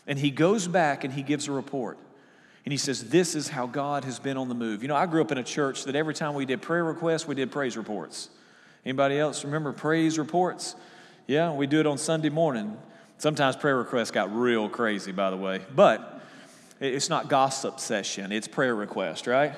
And 0.07 0.19
he 0.19 0.31
goes 0.31 0.69
back 0.69 1.05
and 1.05 1.13
he 1.13 1.23
gives 1.23 1.49
a 1.49 1.53
report. 1.53 1.99
And 2.65 2.73
he 2.73 2.79
says, 2.79 3.11
This 3.11 3.35
is 3.35 3.49
how 3.49 3.67
God 3.67 4.05
has 4.05 4.19
been 4.19 4.37
on 4.37 4.49
the 4.49 4.55
move. 4.55 4.83
You 4.83 4.89
know, 4.89 4.97
I 4.97 5.07
grew 5.07 5.21
up 5.21 5.33
in 5.33 5.39
a 5.39 5.45
church 5.45 5.85
that 5.85 5.97
every 5.97 6.15
time 6.15 6.35
we 6.35 6.45
did 6.45 6.63
prayer 6.63 6.85
requests, 6.85 7.27
we 7.27 7.35
did 7.35 7.51
praise 7.51 7.77
reports. 7.77 8.29
Anybody 8.85 9.19
else 9.19 9.45
remember 9.45 9.73
praise 9.73 10.19
reports? 10.19 10.77
Yeah, 11.27 11.53
we 11.53 11.67
do 11.67 11.81
it 11.81 11.87
on 11.87 11.99
Sunday 11.99 12.29
morning. 12.29 12.77
Sometimes 13.19 13.57
prayer 13.57 13.77
requests 13.77 14.11
got 14.11 14.35
real 14.35 14.69
crazy, 14.69 15.11
by 15.11 15.31
the 15.31 15.37
way. 15.37 15.63
But 15.75 16.21
it's 16.81 17.09
not 17.09 17.29
gossip 17.29 17.81
session, 17.81 18.33
it's 18.33 18.47
prayer 18.47 18.75
request, 18.75 19.27
right? 19.27 19.55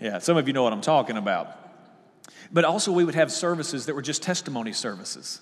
Yeah, 0.00 0.18
some 0.18 0.36
of 0.36 0.46
you 0.46 0.52
know 0.52 0.62
what 0.62 0.72
I'm 0.72 0.80
talking 0.80 1.16
about. 1.16 1.60
But 2.52 2.64
also, 2.64 2.92
we 2.92 3.04
would 3.04 3.14
have 3.14 3.32
services 3.32 3.86
that 3.86 3.94
were 3.94 4.02
just 4.02 4.22
testimony 4.22 4.72
services 4.72 5.40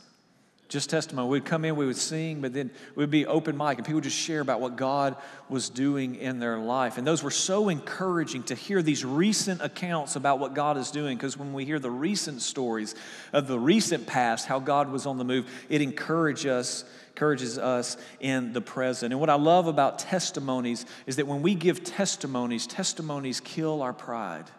just 0.69 0.89
testimony. 0.89 1.29
We'd 1.29 1.45
come 1.45 1.67
in, 1.67 1.77
we 1.77 1.85
would 1.85 1.99
sing, 1.99 2.41
but 2.41 2.55
then 2.55 2.71
we'd 2.95 3.11
be 3.11 3.27
open 3.27 3.59
mic, 3.59 3.77
and 3.77 3.85
people 3.85 3.97
would 3.97 4.05
just 4.05 4.17
share 4.17 4.41
about 4.41 4.61
what 4.61 4.77
God 4.77 5.17
was 5.51 5.69
doing 5.69 6.15
in 6.15 6.39
their 6.39 6.59
life. 6.59 6.97
And 6.97 7.07
those 7.07 7.23
were 7.23 7.31
so 7.31 7.69
encouraging 7.69 8.45
to 8.45 8.55
hear 8.55 8.81
these 8.81 9.05
recent 9.05 9.61
accounts 9.61 10.17
about 10.17 10.39
what 10.39 10.55
God 10.55 10.79
is 10.79 10.91
doing, 10.91 11.19
because 11.19 11.37
when 11.37 11.53
we 11.53 11.67
hear 11.67 11.79
the 11.79 11.91
recent 11.91 12.41
stories 12.41 12.95
of 13.35 13.49
the 13.49 13.59
recent 13.59 14.07
past, 14.07 14.47
how 14.47 14.61
God 14.61 14.91
was 14.91 15.05
on 15.05 15.19
the 15.19 15.25
move, 15.25 15.47
it 15.69 15.83
encourages 15.83 16.47
us, 16.47 16.85
encourages 17.11 17.59
us 17.59 17.99
in 18.21 18.55
the 18.55 18.63
present. 18.63 19.13
And 19.13 19.21
what 19.21 19.29
I 19.29 19.35
love 19.35 19.67
about 19.67 19.99
testimonies 19.99 20.87
is 21.07 21.17
that 21.17 21.27
when 21.27 21.43
we 21.43 21.55
give 21.55 21.85
testimonies, 21.85 22.67
testimonies 22.67 23.41
kill 23.41 23.83
our 23.83 23.93
pride. 23.93 24.51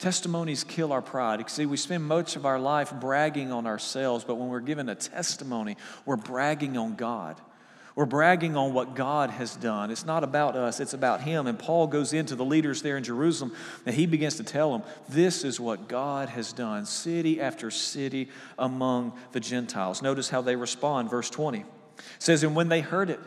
Testimonies 0.00 0.64
kill 0.64 0.92
our 0.92 1.02
pride. 1.02 1.48
See, 1.50 1.66
we 1.66 1.76
spend 1.76 2.04
much 2.04 2.34
of 2.34 2.46
our 2.46 2.58
life 2.58 2.90
bragging 2.98 3.52
on 3.52 3.66
ourselves, 3.66 4.24
but 4.24 4.36
when 4.36 4.48
we're 4.48 4.60
given 4.60 4.88
a 4.88 4.94
testimony, 4.94 5.76
we're 6.06 6.16
bragging 6.16 6.78
on 6.78 6.94
God. 6.96 7.38
We're 7.94 8.06
bragging 8.06 8.56
on 8.56 8.72
what 8.72 8.94
God 8.94 9.28
has 9.28 9.54
done. 9.54 9.90
It's 9.90 10.06
not 10.06 10.24
about 10.24 10.56
us, 10.56 10.80
it's 10.80 10.94
about 10.94 11.20
Him. 11.20 11.46
And 11.46 11.58
Paul 11.58 11.86
goes 11.86 12.14
into 12.14 12.34
the 12.34 12.46
leaders 12.46 12.80
there 12.80 12.96
in 12.96 13.04
Jerusalem 13.04 13.54
and 13.84 13.94
he 13.94 14.06
begins 14.06 14.36
to 14.36 14.42
tell 14.42 14.72
them, 14.72 14.88
This 15.10 15.44
is 15.44 15.60
what 15.60 15.86
God 15.86 16.30
has 16.30 16.54
done, 16.54 16.86
city 16.86 17.38
after 17.38 17.70
city 17.70 18.30
among 18.58 19.12
the 19.32 19.40
Gentiles. 19.40 20.00
Notice 20.00 20.30
how 20.30 20.40
they 20.40 20.56
respond. 20.56 21.10
Verse 21.10 21.28
20 21.28 21.58
it 21.58 21.66
says, 22.18 22.42
And 22.42 22.56
when 22.56 22.70
they 22.70 22.80
heard 22.80 23.10
it, 23.10 23.20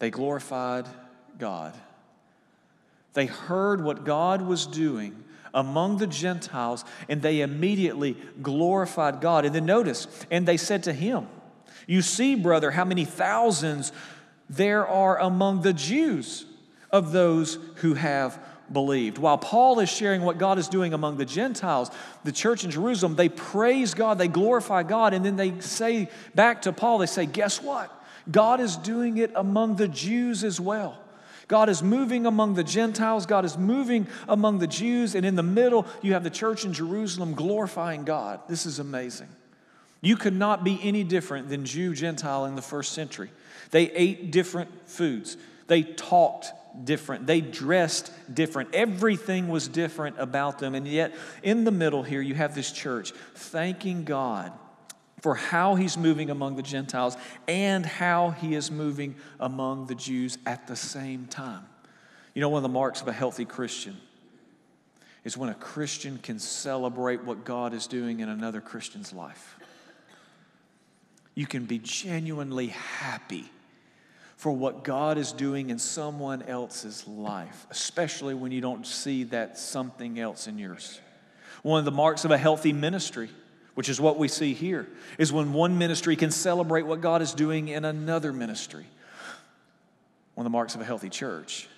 they 0.00 0.10
glorified 0.10 0.86
God. 1.38 1.74
They 3.16 3.26
heard 3.26 3.82
what 3.82 4.04
God 4.04 4.42
was 4.42 4.66
doing 4.66 5.24
among 5.54 5.96
the 5.96 6.06
Gentiles, 6.06 6.84
and 7.08 7.22
they 7.22 7.40
immediately 7.40 8.14
glorified 8.42 9.22
God. 9.22 9.46
And 9.46 9.54
then 9.54 9.64
notice, 9.64 10.06
and 10.30 10.46
they 10.46 10.58
said 10.58 10.82
to 10.82 10.92
him, 10.92 11.26
You 11.86 12.02
see, 12.02 12.34
brother, 12.34 12.70
how 12.70 12.84
many 12.84 13.06
thousands 13.06 13.90
there 14.50 14.86
are 14.86 15.18
among 15.18 15.62
the 15.62 15.72
Jews 15.72 16.44
of 16.90 17.12
those 17.12 17.58
who 17.76 17.94
have 17.94 18.38
believed. 18.70 19.16
While 19.16 19.38
Paul 19.38 19.80
is 19.80 19.88
sharing 19.88 20.20
what 20.20 20.36
God 20.36 20.58
is 20.58 20.68
doing 20.68 20.92
among 20.92 21.16
the 21.16 21.24
Gentiles, 21.24 21.90
the 22.22 22.32
church 22.32 22.64
in 22.64 22.70
Jerusalem, 22.70 23.16
they 23.16 23.30
praise 23.30 23.94
God, 23.94 24.18
they 24.18 24.28
glorify 24.28 24.82
God, 24.82 25.14
and 25.14 25.24
then 25.24 25.36
they 25.36 25.58
say 25.60 26.10
back 26.34 26.62
to 26.62 26.72
Paul, 26.72 26.98
they 26.98 27.06
say, 27.06 27.24
Guess 27.24 27.62
what? 27.62 27.90
God 28.30 28.60
is 28.60 28.76
doing 28.76 29.16
it 29.16 29.32
among 29.34 29.76
the 29.76 29.88
Jews 29.88 30.44
as 30.44 30.60
well. 30.60 30.98
God 31.48 31.68
is 31.68 31.82
moving 31.82 32.26
among 32.26 32.54
the 32.54 32.64
Gentiles, 32.64 33.24
God 33.24 33.44
is 33.44 33.56
moving 33.56 34.08
among 34.28 34.58
the 34.58 34.66
Jews, 34.66 35.14
and 35.14 35.24
in 35.24 35.36
the 35.36 35.42
middle, 35.42 35.86
you 36.02 36.14
have 36.14 36.24
the 36.24 36.30
church 36.30 36.64
in 36.64 36.72
Jerusalem 36.72 37.34
glorifying 37.34 38.04
God. 38.04 38.40
This 38.48 38.66
is 38.66 38.78
amazing. 38.78 39.28
You 40.00 40.16
could 40.16 40.34
not 40.34 40.64
be 40.64 40.80
any 40.82 41.04
different 41.04 41.48
than 41.48 41.64
Jew, 41.64 41.94
Gentile 41.94 42.46
in 42.46 42.56
the 42.56 42.62
first 42.62 42.92
century. 42.92 43.30
They 43.70 43.90
ate 43.92 44.30
different 44.32 44.88
foods, 44.88 45.36
they 45.68 45.82
talked 45.82 46.52
different, 46.84 47.26
they 47.26 47.40
dressed 47.40 48.12
different. 48.32 48.74
Everything 48.74 49.48
was 49.48 49.68
different 49.68 50.16
about 50.18 50.58
them. 50.58 50.74
And 50.74 50.86
yet, 50.86 51.14
in 51.42 51.64
the 51.64 51.70
middle 51.70 52.02
here, 52.02 52.20
you 52.20 52.34
have 52.34 52.54
this 52.54 52.72
church 52.72 53.12
thanking 53.34 54.04
God 54.04 54.52
for 55.20 55.34
how 55.34 55.74
he's 55.74 55.96
moving 55.96 56.30
among 56.30 56.56
the 56.56 56.62
Gentiles 56.62 57.16
and 57.48 57.84
how 57.86 58.30
he 58.30 58.54
is 58.54 58.70
moving 58.70 59.16
among 59.40 59.86
the 59.86 59.94
Jews 59.94 60.38
at 60.46 60.66
the 60.66 60.76
same 60.76 61.26
time. 61.26 61.64
You 62.34 62.42
know, 62.42 62.48
one 62.50 62.58
of 62.58 62.62
the 62.62 62.68
marks 62.68 63.00
of 63.00 63.08
a 63.08 63.12
healthy 63.12 63.44
Christian 63.44 63.96
is 65.24 65.36
when 65.36 65.48
a 65.48 65.54
Christian 65.54 66.18
can 66.18 66.38
celebrate 66.38 67.24
what 67.24 67.44
God 67.44 67.74
is 67.74 67.86
doing 67.86 68.20
in 68.20 68.28
another 68.28 68.60
Christian's 68.60 69.12
life. 69.12 69.56
You 71.34 71.46
can 71.46 71.64
be 71.64 71.78
genuinely 71.78 72.68
happy 72.68 73.50
for 74.36 74.52
what 74.52 74.84
God 74.84 75.18
is 75.18 75.32
doing 75.32 75.70
in 75.70 75.78
someone 75.78 76.42
else's 76.42 77.08
life, 77.08 77.66
especially 77.70 78.34
when 78.34 78.52
you 78.52 78.60
don't 78.60 78.86
see 78.86 79.24
that 79.24 79.58
something 79.58 80.20
else 80.20 80.46
in 80.46 80.58
yours. 80.58 81.00
One 81.62 81.78
of 81.78 81.86
the 81.86 81.90
marks 81.90 82.24
of 82.24 82.30
a 82.30 82.38
healthy 82.38 82.72
ministry 82.72 83.30
which 83.76 83.90
is 83.90 84.00
what 84.00 84.18
we 84.18 84.26
see 84.26 84.54
here, 84.54 84.88
is 85.18 85.32
when 85.32 85.52
one 85.52 85.76
ministry 85.76 86.16
can 86.16 86.30
celebrate 86.30 86.86
what 86.86 87.02
God 87.02 87.20
is 87.20 87.34
doing 87.34 87.68
in 87.68 87.84
another 87.84 88.32
ministry. 88.32 88.86
One 90.34 90.46
of 90.46 90.50
the 90.50 90.56
marks 90.56 90.74
of 90.74 90.80
a 90.80 90.84
healthy 90.84 91.10
church 91.10 91.68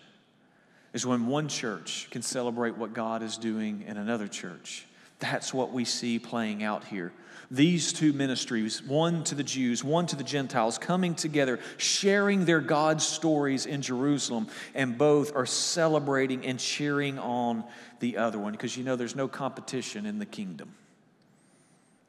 is 0.93 1.05
when 1.05 1.27
one 1.27 1.49
church 1.49 2.07
can 2.13 2.23
celebrate 2.23 2.79
what 2.79 2.95
God 2.95 3.23
is 3.25 3.37
doing 3.37 3.85
in 3.87 3.97
another 3.97 4.29
church. 4.29 4.87
That's 5.19 5.53
what 5.53 5.73
we 5.73 5.85
see 5.85 6.21
playing 6.21 6.63
out 6.63 6.85
here. 6.85 7.13
These 7.51 7.93
two 7.93 8.13
ministries, 8.13 8.81
one 8.81 9.25
to 9.25 9.35
the 9.35 9.43
Jews, 9.43 9.83
one 9.83 10.07
to 10.07 10.17
the 10.17 10.23
Gentiles, 10.23 10.79
coming 10.79 11.17
together, 11.17 11.59
sharing 11.79 12.45
their 12.45 12.61
God 12.61 13.03
stories 13.03 13.67
in 13.67 13.83
Jerusalem, 13.83 14.47
and 14.73 14.97
both 14.97 15.35
are 15.35 15.47
celebrating 15.47 16.47
and 16.47 16.61
cheering 16.61 17.19
on 17.19 17.65
the 17.99 18.19
other 18.19 18.39
one 18.39 18.53
because 18.53 18.77
you 18.77 18.85
know 18.85 18.95
there's 18.95 19.17
no 19.17 19.27
competition 19.27 20.07
in 20.07 20.21
the 20.21 20.27
kingdom. 20.27 20.75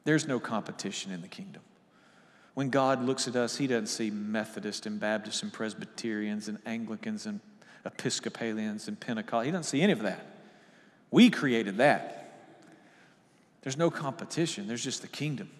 There's 0.04 0.26
no 0.26 0.40
competition 0.40 1.12
in 1.12 1.22
the 1.22 1.28
kingdom. 1.28 1.62
When 2.54 2.70
God 2.70 3.04
looks 3.04 3.28
at 3.28 3.36
us, 3.36 3.56
He 3.56 3.66
doesn't 3.66 3.86
see 3.86 4.10
Methodists 4.10 4.86
and 4.86 4.98
Baptists 4.98 5.42
and 5.42 5.52
Presbyterians 5.52 6.48
and 6.48 6.58
Anglicans 6.66 7.26
and 7.26 7.40
Episcopalians 7.84 8.88
and 8.88 8.98
Pentecost. 8.98 9.46
He 9.46 9.50
doesn't 9.50 9.64
see 9.64 9.82
any 9.82 9.92
of 9.92 10.02
that. 10.02 10.26
We 11.10 11.30
created 11.30 11.78
that. 11.78 12.16
There's 13.62 13.76
no 13.76 13.90
competition, 13.90 14.66
there's 14.66 14.84
just 14.84 15.02
the 15.02 15.08
kingdom. 15.08 15.50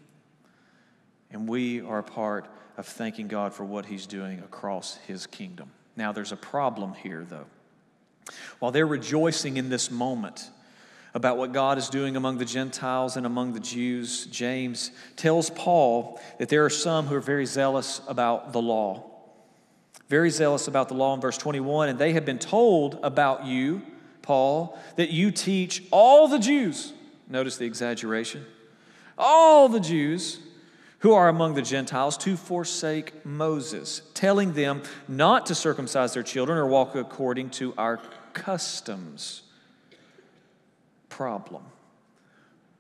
And 1.31 1.49
we 1.49 1.81
are 1.81 1.99
a 1.99 2.05
part 2.05 2.47
of 2.77 2.87
thanking 2.87 3.29
God 3.29 3.53
for 3.53 3.65
what 3.65 3.87
He's 3.87 4.07
doing 4.07 4.41
across 4.41 4.97
His 5.07 5.27
kingdom. 5.27 5.71
Now, 5.97 6.13
there's 6.13 6.33
a 6.33 6.37
problem 6.37 6.95
here, 6.95 7.27
though. 7.29 7.47
While 8.59 8.73
they're 8.73 8.87
rejoicing 8.87 9.57
in 9.57 9.69
this 9.69 9.91
moment 9.91 10.49
about 11.14 11.37
what 11.37 11.52
God 11.52 11.79
is 11.79 11.88
doing 11.88 12.17
among 12.17 12.38
the 12.38 12.45
Gentiles 12.45 13.17
and 13.17 13.26
among 13.26 13.52
the 13.52 13.61
Jews, 13.61 14.26
James 14.26 14.90
tells 15.17 15.50
Paul 15.50 16.21
that 16.38 16.49
there 16.49 16.64
are 16.64 16.71
some 16.71 17.07
who 17.07 17.17
are 17.17 17.21
very 17.21 17.47
zealous 17.47 18.00
about 18.07 18.52
the 18.52 18.62
law. 18.62 19.05
Very 20.09 20.31
zealous 20.31 20.69
about 20.69 20.88
the 20.88 20.95
law 20.95 21.14
in 21.14 21.21
verse 21.21 21.38
21, 21.38 21.88
and 21.88 21.99
they 21.99 22.12
have 22.12 22.25
been 22.25 22.38
told 22.38 22.99
about 23.02 23.45
you, 23.45 23.83
Paul, 24.23 24.79
that 24.97 25.11
you 25.11 25.31
teach 25.31 25.85
all 25.90 26.29
the 26.29 26.38
Jews. 26.38 26.93
Notice 27.29 27.57
the 27.57 27.67
exaggeration. 27.67 28.45
All 29.17 29.69
the 29.69 29.81
Jews 29.81 30.40
who 31.00 31.12
are 31.12 31.29
among 31.29 31.55
the 31.55 31.62
Gentiles 31.62 32.17
to 32.19 32.37
forsake 32.37 33.25
Moses, 33.25 34.02
telling 34.14 34.52
them 34.52 34.83
not 35.09 35.47
to 35.47 35.55
circumcise 35.55 36.14
their 36.14 36.23
children 36.23 36.59
or 36.59 36.67
walk 36.67 36.95
according 36.95 37.50
to 37.50 37.75
our 37.76 38.00
customs. 38.33 39.43
Problem. 41.21 41.62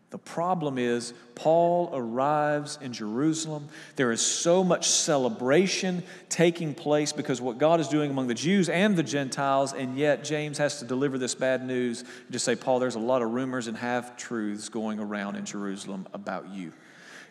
The 0.08 0.16
problem 0.16 0.78
is, 0.78 1.12
Paul 1.34 1.90
arrives 1.92 2.78
in 2.80 2.94
Jerusalem. 2.94 3.68
There 3.96 4.12
is 4.12 4.22
so 4.22 4.64
much 4.64 4.88
celebration 4.88 6.02
taking 6.30 6.72
place 6.72 7.12
because 7.12 7.38
what 7.42 7.58
God 7.58 7.80
is 7.80 7.88
doing 7.88 8.10
among 8.10 8.28
the 8.28 8.34
Jews 8.34 8.70
and 8.70 8.96
the 8.96 9.02
Gentiles, 9.02 9.74
and 9.74 9.98
yet 9.98 10.24
James 10.24 10.56
has 10.56 10.78
to 10.78 10.86
deliver 10.86 11.18
this 11.18 11.34
bad 11.34 11.66
news 11.66 12.00
and 12.00 12.30
just 12.30 12.46
say, 12.46 12.56
Paul, 12.56 12.78
there's 12.78 12.94
a 12.94 12.98
lot 12.98 13.20
of 13.20 13.30
rumors 13.30 13.66
and 13.66 13.76
half 13.76 14.16
truths 14.16 14.70
going 14.70 15.00
around 15.00 15.36
in 15.36 15.44
Jerusalem 15.44 16.08
about 16.14 16.48
you 16.48 16.72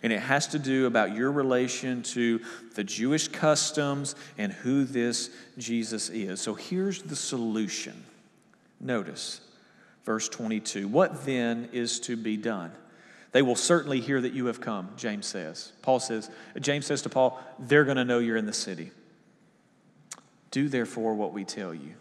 and 0.04 0.14
it 0.14 0.20
has 0.20 0.46
to 0.50 0.60
do 0.60 0.86
about 0.86 1.16
your 1.16 1.32
relation 1.32 2.04
to 2.04 2.40
the 2.76 2.84
Jewish 2.84 3.30
customs 3.30 4.14
and 4.38 4.54
who 4.54 4.86
this 4.86 5.32
Jesus 5.58 6.10
is. 6.10 6.40
So 6.40 6.54
here's 6.54 7.02
the 7.02 7.16
solution. 7.16 8.06
Notice 8.80 9.42
verse 10.10 10.28
22. 10.28 10.88
What 10.88 11.24
then 11.24 11.70
is 11.72 12.00
to 12.02 12.18
be 12.18 12.36
done? 12.36 12.72
They 13.32 13.44
will 13.44 13.56
certainly 13.56 14.00
hear 14.00 14.20
that 14.20 14.34
you 14.34 14.48
have 14.48 14.60
come, 14.60 14.90
James 14.98 15.28
says. 15.28 15.72
Paul 15.84 16.00
says, 16.00 16.32
James 16.60 16.88
says 16.88 17.04
to 17.04 17.10
Paul, 17.10 17.40
they're 17.60 17.86
going 17.86 17.98
to 17.98 18.04
know 18.04 18.18
you're 18.18 18.36
in 18.36 18.48
the 18.48 18.52
city. 18.52 18.90
Do 20.50 20.68
therefore 20.68 21.14
what 21.14 21.32
we 21.32 21.46
tell 21.46 21.76
you. 21.76 21.94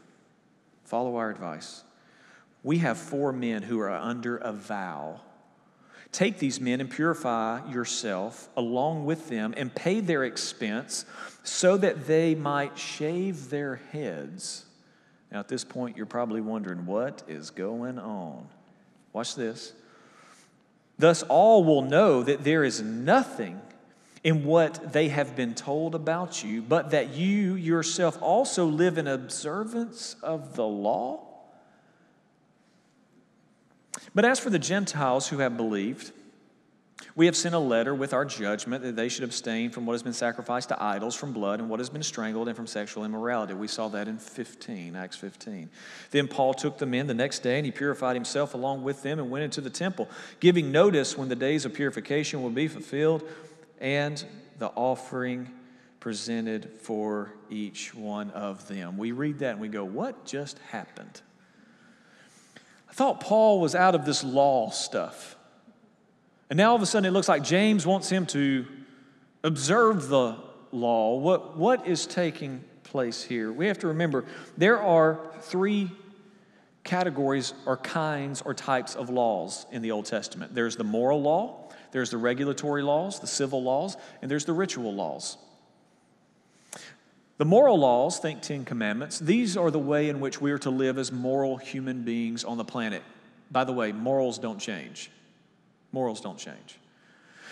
Follow 0.85 1.17
our 1.17 1.29
advice. 1.29 1.85
We 2.63 2.79
have 2.79 2.97
four 2.97 3.31
men 3.31 3.63
who 3.63 3.79
are 3.81 3.91
under 3.91 4.39
a 4.39 4.53
vow 4.53 5.21
Take 6.13 6.39
these 6.39 6.61
men 6.61 6.81
and 6.81 6.91
purify 6.91 7.69
yourself 7.71 8.49
along 8.57 9.05
with 9.05 9.29
them 9.29 9.53
and 9.57 9.75
pay 9.75 10.01
their 10.01 10.25
expense 10.25 11.05
so 11.43 11.77
that 11.77 12.07
they 12.07 12.35
might 12.35 12.79
shave 12.79 13.51
their 13.51 13.77
heads. 13.93 14.65
Now, 15.31 15.41
at 15.41 15.49
this 15.49 15.65
point, 15.65 15.97
you're 15.97 16.07
probably 16.07 16.41
wondering, 16.41 16.87
what 16.87 17.23
is 17.29 17.51
going 17.51 17.99
on? 17.99 18.47
Watch 19.13 19.35
this. 19.35 19.73
Thus, 20.99 21.23
all 21.25 21.65
will 21.65 21.83
know 21.83 22.23
that 22.23 22.45
there 22.45 22.65
is 22.65 22.83
nothing 22.83 23.61
in 24.25 24.45
what 24.45 24.93
they 24.93 25.09
have 25.09 25.37
been 25.37 25.55
told 25.55 25.95
about 25.95 26.43
you, 26.43 26.61
but 26.63 26.91
that 26.91 27.15
you 27.15 27.55
yourself 27.55 28.21
also 28.21 28.65
live 28.65 28.99
in 28.99 29.07
observance 29.07 30.17
of 30.23 30.57
the 30.57 30.67
law. 30.67 31.21
But 34.15 34.25
as 34.25 34.41
for 34.41 34.51
the 34.51 34.59
Gentiles 34.59 35.29
who 35.29 35.39
have 35.39 35.57
believed, 35.57 36.13
we 37.15 37.27
have 37.27 37.37
sent 37.37 37.55
a 37.55 37.59
letter 37.59 37.95
with 37.95 38.13
our 38.13 38.25
judgment 38.25 38.83
that 38.83 38.97
they 38.97 39.09
should 39.09 39.25
abstain 39.25 39.71
from 39.71 39.87
what 39.87 39.95
has 39.95 40.03
been 40.03 40.13
sacrificed 40.13 40.69
to 40.71 40.83
idols, 40.83 41.15
from 41.15 41.33
blood, 41.33 41.61
and 41.61 41.69
what 41.69 41.81
has 41.81 41.91
been 41.91 42.03
strangled, 42.03 42.49
and 42.49 42.57
from 42.57 42.67
sexual 42.67 43.05
immorality. 43.05 43.55
We 43.55 43.69
saw 43.69 43.89
that 43.89 44.09
in 44.09 44.19
15, 44.19 44.97
Acts 44.97 45.17
15. 45.17 45.71
Then 46.11 46.29
Paul 46.29 46.55
took 46.55 46.79
them 46.79 46.95
in 46.95 47.07
the 47.07 47.15
next 47.15 47.41
day, 47.41 47.57
and 47.57 47.65
he 47.65 47.73
purified 47.73 48.15
himself 48.15 48.55
along 48.55 48.83
with 48.83 49.03
them 49.03 49.19
and 49.19 49.31
went 49.31 49.45
into 49.45 49.61
the 49.61 49.71
temple, 49.71 50.09
giving 50.41 50.73
notice 50.73 51.17
when 51.17 51.29
the 51.29 51.37
days 51.37 51.65
of 51.65 51.73
purification 51.73 52.43
will 52.43 52.51
be 52.51 52.69
fulfilled, 52.69 53.23
and 53.81 54.25
the 54.59 54.69
offering 54.69 55.51
presented 56.01 56.71
for 56.81 57.33
each 57.51 57.95
one 57.95 58.31
of 58.31 58.67
them. 58.67 58.97
We 58.99 59.13
read 59.13 59.41
that 59.41 59.53
and 59.53 59.61
we 59.61 59.69
go, 59.69 59.85
What 59.85 60.25
just 60.25 60.59
happened? 60.71 61.21
I 62.89 62.93
thought 62.93 63.21
Paul 63.21 63.61
was 63.61 63.75
out 63.75 63.95
of 63.95 64.05
this 64.05 64.25
law 64.25 64.71
stuff. 64.71 65.37
And 66.51 66.57
now 66.57 66.71
all 66.71 66.77
of 66.77 66.83
a 66.83 66.87
sudden 66.87 67.07
it 67.07 67.13
looks 67.13 67.29
like 67.29 67.43
James 67.43 67.87
wants 67.87 68.09
him 68.09 68.27
to 68.27 68.67
observe 69.45 70.09
the 70.09 70.37
law. 70.73 71.17
What, 71.17 71.57
what 71.57 71.87
is 71.87 72.07
taking 72.07 72.65
place 72.85 73.23
here? 73.23 73.53
We 73.53 73.67
have 73.67 73.79
to 73.81 73.89
remember 73.89 74.25
there 74.57 74.81
are 74.81 75.21
three 75.41 75.91
categories 76.85 77.53
or 77.67 77.77
kinds 77.77 78.41
or 78.41 78.55
types 78.55 78.95
of 78.95 79.11
laws 79.11 79.67
in 79.71 79.83
the 79.83 79.91
Old 79.91 80.07
Testament 80.07 80.55
there's 80.55 80.77
the 80.77 80.85
moral 80.85 81.21
law, 81.21 81.69
there's 81.93 82.11
the 82.11 82.17
regulatory 82.17 82.83
laws, 82.83 83.21
the 83.21 83.27
civil 83.27 83.63
laws, 83.63 83.97
and 84.23 84.31
there's 84.31 84.47
the 84.47 84.53
ritual 84.55 84.95
laws. 84.95 85.37
The 87.37 87.45
moral 87.45 87.79
laws, 87.79 88.19
think 88.19 88.43
Ten 88.43 88.65
Commandments, 88.65 89.21
these 89.21 89.57
are 89.57 89.71
the 89.71 89.79
way 89.79 90.09
in 90.09 90.19
which 90.19 90.41
we 90.41 90.51
are 90.51 90.59
to 90.59 90.71
live 90.71 90.99
as 90.99 91.13
moral 91.13 91.57
human 91.57 92.03
beings 92.03 92.43
on 92.43 92.57
the 92.57 92.65
planet. 92.65 93.03
By 93.51 93.63
the 93.63 93.73
way, 93.73 93.93
morals 93.93 94.39
don't 94.39 94.59
change. 94.59 95.11
Morals 95.93 96.21
don't 96.21 96.39
change. 96.39 96.79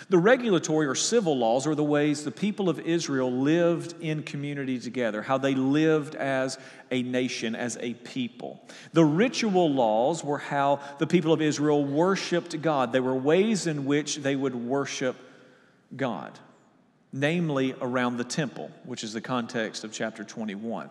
The 0.09 0.17
regulatory 0.17 0.85
or 0.85 0.93
civil 0.93 1.37
laws 1.37 1.65
are 1.65 1.73
the 1.73 1.83
ways 1.83 2.23
the 2.23 2.31
people 2.31 2.69
of 2.69 2.79
Israel 2.79 3.31
lived 3.31 3.95
in 3.99 4.21
community 4.21 4.79
together, 4.79 5.23
how 5.23 5.39
they 5.39 5.55
lived 5.55 6.13
as 6.13 6.59
a 6.91 7.01
nation, 7.01 7.55
as 7.55 7.77
a 7.81 7.95
people. 7.95 8.63
The 8.93 9.03
ritual 9.03 9.71
laws 9.71 10.23
were 10.23 10.37
how 10.37 10.81
the 10.99 11.07
people 11.07 11.33
of 11.33 11.41
Israel 11.41 11.83
worshiped 11.83 12.61
God. 12.61 12.91
They 12.91 12.99
were 12.99 13.15
ways 13.15 13.65
in 13.65 13.85
which 13.85 14.17
they 14.17 14.35
would 14.35 14.55
worship 14.55 15.15
God 15.95 16.37
namely 17.13 17.73
around 17.81 18.17
the 18.17 18.23
temple, 18.23 18.71
which 18.83 19.03
is 19.03 19.13
the 19.13 19.21
context 19.21 19.83
of 19.83 19.91
chapter 19.91 20.23
21. 20.23 20.89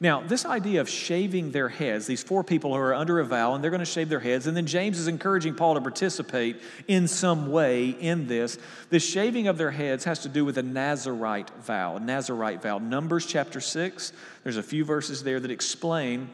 Now, 0.00 0.20
this 0.20 0.44
idea 0.44 0.80
of 0.80 0.88
shaving 0.88 1.52
their 1.52 1.68
heads, 1.68 2.06
these 2.06 2.24
four 2.24 2.42
people 2.42 2.74
who 2.74 2.80
are 2.80 2.92
under 2.92 3.20
a 3.20 3.24
vow 3.24 3.54
and 3.54 3.62
they're 3.62 3.70
going 3.70 3.78
to 3.78 3.84
shave 3.84 4.08
their 4.08 4.18
heads, 4.18 4.48
and 4.48 4.56
then 4.56 4.66
James 4.66 4.98
is 4.98 5.06
encouraging 5.06 5.54
Paul 5.54 5.74
to 5.74 5.80
participate 5.80 6.60
in 6.88 7.06
some 7.06 7.52
way 7.52 7.90
in 7.90 8.26
this. 8.26 8.58
The 8.90 8.98
shaving 8.98 9.46
of 9.46 9.58
their 9.58 9.70
heads 9.70 10.04
has 10.04 10.18
to 10.20 10.28
do 10.28 10.44
with 10.44 10.58
a 10.58 10.62
Nazarite 10.62 11.50
vow, 11.60 11.96
a 11.96 12.00
Nazarite 12.00 12.60
vow. 12.60 12.78
Numbers 12.78 13.26
chapter 13.26 13.60
6, 13.60 14.12
there's 14.42 14.56
a 14.56 14.62
few 14.62 14.84
verses 14.84 15.22
there 15.22 15.38
that 15.38 15.52
explain 15.52 16.30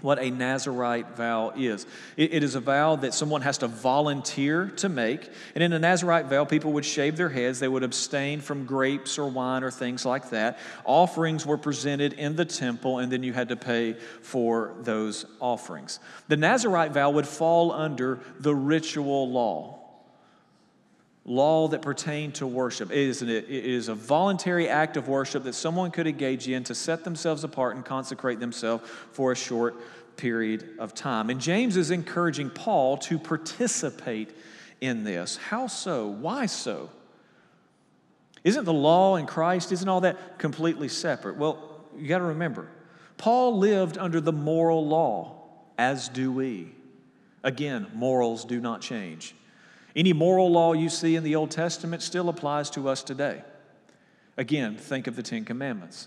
what 0.00 0.18
a 0.18 0.30
Nazarite 0.30 1.16
vow 1.16 1.52
is. 1.56 1.86
It, 2.16 2.34
it 2.34 2.42
is 2.42 2.54
a 2.54 2.60
vow 2.60 2.96
that 2.96 3.14
someone 3.14 3.42
has 3.42 3.58
to 3.58 3.68
volunteer 3.68 4.68
to 4.76 4.88
make. 4.88 5.30
And 5.54 5.64
in 5.64 5.72
a 5.72 5.78
Nazarite 5.78 6.26
vow, 6.26 6.44
people 6.44 6.72
would 6.72 6.84
shave 6.84 7.16
their 7.16 7.28
heads, 7.28 7.60
they 7.60 7.68
would 7.68 7.82
abstain 7.82 8.40
from 8.40 8.64
grapes 8.64 9.18
or 9.18 9.28
wine 9.28 9.64
or 9.64 9.70
things 9.70 10.04
like 10.04 10.30
that. 10.30 10.58
Offerings 10.84 11.44
were 11.44 11.58
presented 11.58 12.12
in 12.12 12.36
the 12.36 12.44
temple, 12.44 12.98
and 12.98 13.10
then 13.10 13.22
you 13.22 13.32
had 13.32 13.48
to 13.48 13.56
pay 13.56 13.94
for 14.22 14.74
those 14.80 15.26
offerings. 15.40 16.00
The 16.28 16.36
Nazarite 16.36 16.92
vow 16.92 17.10
would 17.10 17.26
fall 17.26 17.72
under 17.72 18.20
the 18.38 18.54
ritual 18.54 19.30
law 19.30 19.77
law 21.28 21.68
that 21.68 21.82
pertained 21.82 22.34
to 22.36 22.46
worship. 22.46 22.90
It 22.90 22.96
is, 22.96 23.20
an, 23.22 23.28
it 23.28 23.48
is 23.50 23.88
a 23.88 23.94
voluntary 23.94 24.68
act 24.68 24.96
of 24.96 25.08
worship 25.08 25.44
that 25.44 25.52
someone 25.52 25.90
could 25.90 26.06
engage 26.06 26.48
in 26.48 26.64
to 26.64 26.74
set 26.74 27.04
themselves 27.04 27.44
apart 27.44 27.76
and 27.76 27.84
consecrate 27.84 28.40
themselves 28.40 28.88
for 29.12 29.30
a 29.30 29.36
short 29.36 29.76
period 30.16 30.70
of 30.78 30.94
time. 30.94 31.28
And 31.28 31.40
James 31.40 31.76
is 31.76 31.90
encouraging 31.90 32.50
Paul 32.50 32.96
to 32.98 33.18
participate 33.18 34.34
in 34.80 35.04
this. 35.04 35.36
How 35.36 35.66
so? 35.66 36.08
Why 36.08 36.46
so? 36.46 36.90
Isn't 38.42 38.64
the 38.64 38.72
law 38.72 39.16
in 39.16 39.26
Christ, 39.26 39.70
isn't 39.70 39.88
all 39.88 40.00
that 40.00 40.38
completely 40.38 40.88
separate? 40.88 41.36
Well, 41.36 41.84
you 41.96 42.08
got 42.08 42.18
to 42.18 42.24
remember, 42.24 42.68
Paul 43.18 43.58
lived 43.58 43.98
under 43.98 44.20
the 44.20 44.32
moral 44.32 44.86
law, 44.86 45.42
as 45.76 46.08
do 46.08 46.32
we. 46.32 46.72
Again, 47.42 47.88
morals 47.94 48.44
do 48.44 48.60
not 48.60 48.80
change. 48.80 49.34
Any 49.98 50.12
moral 50.12 50.48
law 50.52 50.74
you 50.74 50.90
see 50.90 51.16
in 51.16 51.24
the 51.24 51.34
Old 51.34 51.50
Testament 51.50 52.02
still 52.02 52.28
applies 52.28 52.70
to 52.70 52.88
us 52.88 53.02
today. 53.02 53.42
Again, 54.36 54.76
think 54.76 55.08
of 55.08 55.16
the 55.16 55.24
Ten 55.24 55.44
Commandments. 55.44 56.06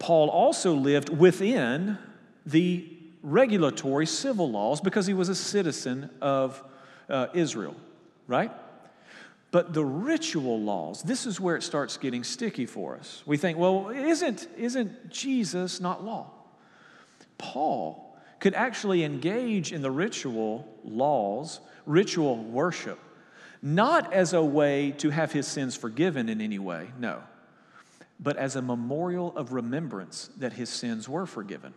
Paul 0.00 0.28
also 0.28 0.74
lived 0.74 1.10
within 1.10 1.96
the 2.44 2.88
regulatory 3.22 4.04
civil 4.04 4.50
laws 4.50 4.80
because 4.80 5.06
he 5.06 5.14
was 5.14 5.28
a 5.28 5.34
citizen 5.36 6.10
of 6.20 6.60
uh, 7.08 7.28
Israel, 7.34 7.76
right? 8.26 8.50
But 9.52 9.72
the 9.72 9.84
ritual 9.84 10.60
laws, 10.60 11.04
this 11.04 11.26
is 11.26 11.38
where 11.38 11.54
it 11.54 11.62
starts 11.62 11.98
getting 11.98 12.24
sticky 12.24 12.66
for 12.66 12.96
us. 12.96 13.22
We 13.26 13.36
think, 13.36 13.58
well, 13.58 13.90
isn't, 13.90 14.48
isn't 14.58 15.08
Jesus 15.08 15.80
not 15.80 16.02
law? 16.02 16.32
Paul 17.38 18.18
could 18.40 18.54
actually 18.54 19.04
engage 19.04 19.70
in 19.72 19.82
the 19.82 19.90
ritual 19.92 20.66
laws, 20.82 21.60
ritual 21.86 22.42
worship, 22.44 22.98
not 23.62 24.12
as 24.12 24.32
a 24.32 24.42
way 24.42 24.92
to 24.92 25.10
have 25.10 25.32
his 25.32 25.46
sins 25.46 25.76
forgiven 25.76 26.28
in 26.28 26.40
any 26.40 26.58
way, 26.58 26.90
no, 26.98 27.22
but 28.18 28.36
as 28.36 28.56
a 28.56 28.62
memorial 28.62 29.36
of 29.36 29.52
remembrance 29.52 30.30
that 30.38 30.54
his 30.54 30.68
sins 30.68 31.08
were 31.08 31.26
forgiven. 31.26 31.74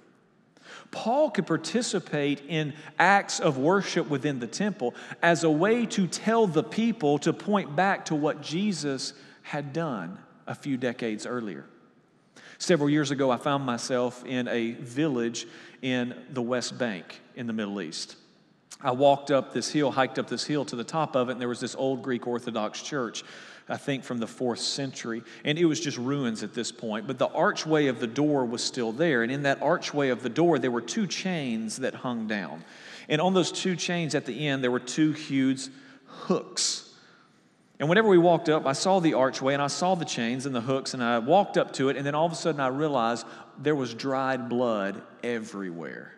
Paul 0.91 1.29
could 1.31 1.45
participate 1.45 2.41
in 2.47 2.73
acts 2.97 3.39
of 3.39 3.57
worship 3.57 4.09
within 4.09 4.39
the 4.39 4.47
temple 4.47 4.95
as 5.21 5.43
a 5.43 5.49
way 5.49 5.85
to 5.87 6.07
tell 6.07 6.47
the 6.47 6.63
people 6.63 7.17
to 7.19 7.33
point 7.33 7.75
back 7.75 8.05
to 8.05 8.15
what 8.15 8.41
Jesus 8.41 9.13
had 9.41 9.73
done 9.73 10.17
a 10.47 10.55
few 10.55 10.77
decades 10.77 11.25
earlier. 11.25 11.65
Several 12.57 12.89
years 12.89 13.11
ago, 13.11 13.29
I 13.29 13.37
found 13.37 13.65
myself 13.65 14.23
in 14.25 14.47
a 14.47 14.71
village 14.71 15.47
in 15.81 16.15
the 16.31 16.41
West 16.41 16.77
Bank 16.77 17.19
in 17.35 17.47
the 17.47 17.53
Middle 17.53 17.81
East. 17.81 18.15
I 18.81 18.91
walked 18.91 19.31
up 19.31 19.53
this 19.53 19.71
hill, 19.71 19.91
hiked 19.91 20.19
up 20.19 20.27
this 20.27 20.45
hill 20.45 20.65
to 20.65 20.75
the 20.75 20.83
top 20.83 21.15
of 21.15 21.29
it, 21.29 21.33
and 21.33 21.41
there 21.41 21.47
was 21.47 21.59
this 21.59 21.75
old 21.75 22.01
Greek 22.01 22.27
Orthodox 22.27 22.81
church. 22.81 23.23
I 23.69 23.77
think 23.77 24.03
from 24.03 24.17
the 24.17 24.27
fourth 24.27 24.59
century, 24.59 25.23
and 25.45 25.57
it 25.57 25.63
was 25.65 25.79
just 25.79 25.97
ruins 25.97 26.43
at 26.43 26.53
this 26.53 26.71
point. 26.71 27.07
But 27.07 27.17
the 27.17 27.29
archway 27.29 27.87
of 27.87 28.01
the 28.01 28.07
door 28.07 28.45
was 28.45 28.61
still 28.61 28.91
there, 28.91 29.23
and 29.23 29.31
in 29.31 29.43
that 29.43 29.61
archway 29.61 30.09
of 30.09 30.21
the 30.21 30.29
door, 30.29 30.59
there 30.59 30.71
were 30.71 30.81
two 30.81 31.07
chains 31.07 31.77
that 31.77 31.95
hung 31.95 32.27
down. 32.27 32.65
And 33.07 33.21
on 33.21 33.33
those 33.33 33.51
two 33.51 33.77
chains 33.77 34.15
at 34.15 34.25
the 34.25 34.47
end, 34.47 34.63
there 34.63 34.71
were 34.71 34.79
two 34.79 35.13
huge 35.13 35.69
hooks. 36.05 36.93
And 37.79 37.89
whenever 37.89 38.07
we 38.07 38.17
walked 38.17 38.49
up, 38.49 38.65
I 38.65 38.73
saw 38.73 38.99
the 38.99 39.13
archway 39.13 39.53
and 39.53 39.61
I 39.61 39.67
saw 39.67 39.95
the 39.95 40.05
chains 40.05 40.45
and 40.45 40.53
the 40.53 40.61
hooks, 40.61 40.93
and 40.93 41.03
I 41.03 41.19
walked 41.19 41.57
up 41.57 41.73
to 41.73 41.89
it, 41.89 41.97
and 41.97 42.05
then 42.05 42.15
all 42.15 42.25
of 42.25 42.31
a 42.31 42.35
sudden 42.35 42.61
I 42.61 42.67
realized 42.67 43.25
there 43.57 43.75
was 43.75 43.93
dried 43.93 44.49
blood 44.49 45.01
everywhere. 45.23 46.13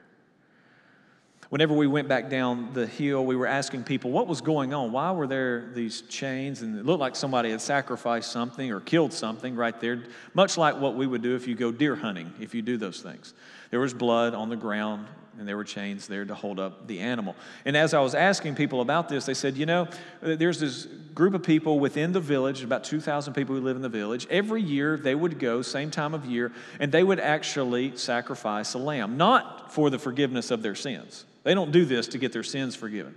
Whenever 1.50 1.74
we 1.76 1.86
went 1.86 2.08
back 2.08 2.30
down 2.30 2.74
the 2.74 2.88
hill, 2.88 3.24
we 3.26 3.36
were 3.36 3.46
asking 3.46 3.84
people 3.84 4.12
what 4.12 4.28
was 4.28 4.42
going 4.42 4.74
on. 4.74 4.92
Why 4.92 5.12
were 5.12 5.28
there 5.28 5.70
these 5.74 6.02
chains? 6.02 6.62
And 6.62 6.78
it 6.78 6.86
looked 6.86 7.00
like 7.00 7.16
somebody 7.16 7.52
had 7.52 7.62
sacrificed 7.62 8.32
something 8.32 8.72
or 8.72 8.80
killed 8.80 9.14
something 9.14 9.56
right 9.56 9.80
there, 9.80 10.04
much 10.34 10.58
like 10.58 10.80
what 10.80 10.96
we 10.96 11.06
would 11.06 11.22
do 11.22 11.36
if 11.36 11.48
you 11.48 11.56
go 11.56 11.72
deer 11.72 11.96
hunting, 11.96 12.34
if 12.40 12.56
you 12.56 12.62
do 12.62 12.78
those 12.78 13.02
things. 13.02 13.34
There 13.70 13.80
was 13.80 13.94
blood 13.94 14.34
on 14.34 14.50
the 14.50 14.56
ground, 14.56 15.08
and 15.38 15.48
there 15.48 15.58
were 15.58 15.64
chains 15.66 16.08
there 16.08 16.26
to 16.26 16.34
hold 16.34 16.60
up 16.60 16.88
the 16.88 17.00
animal. 17.00 17.36
And 17.66 17.78
as 17.78 17.94
I 17.94 18.00
was 18.00 18.16
asking 18.16 18.56
people 18.56 18.82
about 18.82 19.10
this, 19.10 19.26
they 19.26 19.34
said, 19.34 19.56
you 19.56 19.66
know, 19.66 19.88
there's 20.22 20.60
this 20.60 20.86
group 21.14 21.34
of 21.34 21.44
people 21.44 21.80
within 21.80 22.12
the 22.12 22.20
village, 22.20 22.64
about 22.64 22.86
2,000 22.86 23.34
people 23.34 23.54
who 23.54 23.62
live 23.62 23.76
in 23.76 23.82
the 23.82 23.90
village. 23.90 24.26
Every 24.30 24.62
year 24.62 24.98
they 24.98 25.14
would 25.14 25.38
go, 25.38 25.62
same 25.62 25.92
time 25.92 26.14
of 26.14 26.26
year, 26.26 26.54
and 26.80 26.92
they 26.92 27.04
would 27.04 27.20
actually 27.20 27.98
sacrifice 27.98 28.74
a 28.74 28.80
lamb, 28.80 29.18
not 29.18 29.74
for 29.74 29.90
the 29.90 30.00
forgiveness 30.00 30.52
of 30.52 30.62
their 30.62 30.76
sins. 30.76 31.26
They 31.46 31.54
don't 31.54 31.72
do 31.72 31.86
this 31.86 32.10
to 32.10 32.18
get 32.18 32.34
their 32.34 32.44
sins 32.44 32.76
forgiven. 32.76 33.16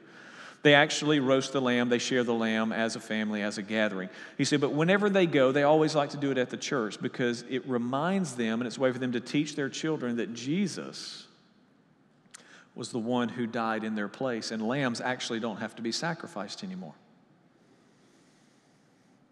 They 0.62 0.74
actually 0.74 1.18
roast 1.18 1.52
the 1.52 1.60
lamb, 1.60 1.88
they 1.88 1.98
share 1.98 2.24
the 2.24 2.34
lamb 2.34 2.72
as 2.72 2.94
a 2.94 3.00
family, 3.00 3.42
as 3.42 3.58
a 3.58 3.62
gathering. 3.62 4.10
He 4.36 4.44
said, 4.44 4.60
but 4.60 4.72
whenever 4.72 5.08
they 5.08 5.26
go, 5.26 5.50
they 5.50 5.62
always 5.62 5.94
like 5.94 6.10
to 6.10 6.16
do 6.16 6.30
it 6.30 6.38
at 6.38 6.50
the 6.50 6.56
church 6.56 7.00
because 7.00 7.44
it 7.48 7.66
reminds 7.66 8.34
them 8.34 8.60
and 8.60 8.66
it's 8.66 8.76
a 8.76 8.80
way 8.80 8.92
for 8.92 8.98
them 8.98 9.12
to 9.12 9.20
teach 9.20 9.56
their 9.56 9.68
children 9.68 10.16
that 10.16 10.34
Jesus 10.34 11.26
was 12.74 12.90
the 12.90 12.98
one 12.98 13.28
who 13.28 13.46
died 13.46 13.82
in 13.82 13.96
their 13.96 14.08
place, 14.08 14.52
and 14.52 14.66
lambs 14.66 15.00
actually 15.00 15.40
don't 15.40 15.56
have 15.56 15.74
to 15.74 15.82
be 15.82 15.90
sacrificed 15.90 16.62
anymore. 16.62 16.94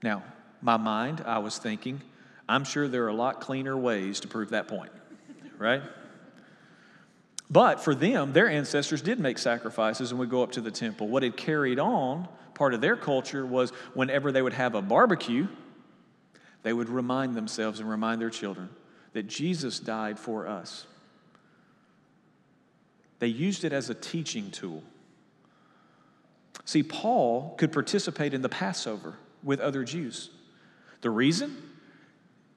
Now, 0.02 0.24
my 0.62 0.76
mind, 0.76 1.22
I 1.24 1.38
was 1.38 1.58
thinking, 1.58 2.00
I'm 2.48 2.64
sure 2.64 2.88
there 2.88 3.04
are 3.04 3.08
a 3.08 3.14
lot 3.14 3.40
cleaner 3.40 3.76
ways 3.76 4.20
to 4.20 4.28
prove 4.28 4.50
that 4.50 4.66
point, 4.66 4.90
right? 5.58 5.82
But 7.50 7.80
for 7.80 7.94
them, 7.94 8.32
their 8.32 8.48
ancestors 8.48 9.02
did 9.02 9.20
make 9.20 9.38
sacrifices 9.38 10.10
and 10.10 10.18
would 10.18 10.30
go 10.30 10.42
up 10.42 10.52
to 10.52 10.60
the 10.60 10.70
temple. 10.70 11.08
What 11.08 11.22
had 11.22 11.36
carried 11.36 11.78
on, 11.78 12.28
part 12.54 12.74
of 12.74 12.80
their 12.80 12.96
culture, 12.96 13.46
was 13.46 13.70
whenever 13.94 14.32
they 14.32 14.42
would 14.42 14.52
have 14.52 14.74
a 14.74 14.82
barbecue, 14.82 15.46
they 16.62 16.72
would 16.72 16.88
remind 16.88 17.36
themselves 17.36 17.78
and 17.78 17.88
remind 17.88 18.20
their 18.20 18.30
children 18.30 18.68
that 19.12 19.28
Jesus 19.28 19.78
died 19.78 20.18
for 20.18 20.48
us. 20.48 20.86
They 23.20 23.28
used 23.28 23.64
it 23.64 23.72
as 23.72 23.88
a 23.88 23.94
teaching 23.94 24.50
tool. 24.50 24.82
See, 26.64 26.82
Paul 26.82 27.54
could 27.56 27.72
participate 27.72 28.34
in 28.34 28.42
the 28.42 28.48
Passover 28.48 29.14
with 29.42 29.60
other 29.60 29.84
Jews. 29.84 30.30
The 31.00 31.10
reason? 31.10 31.56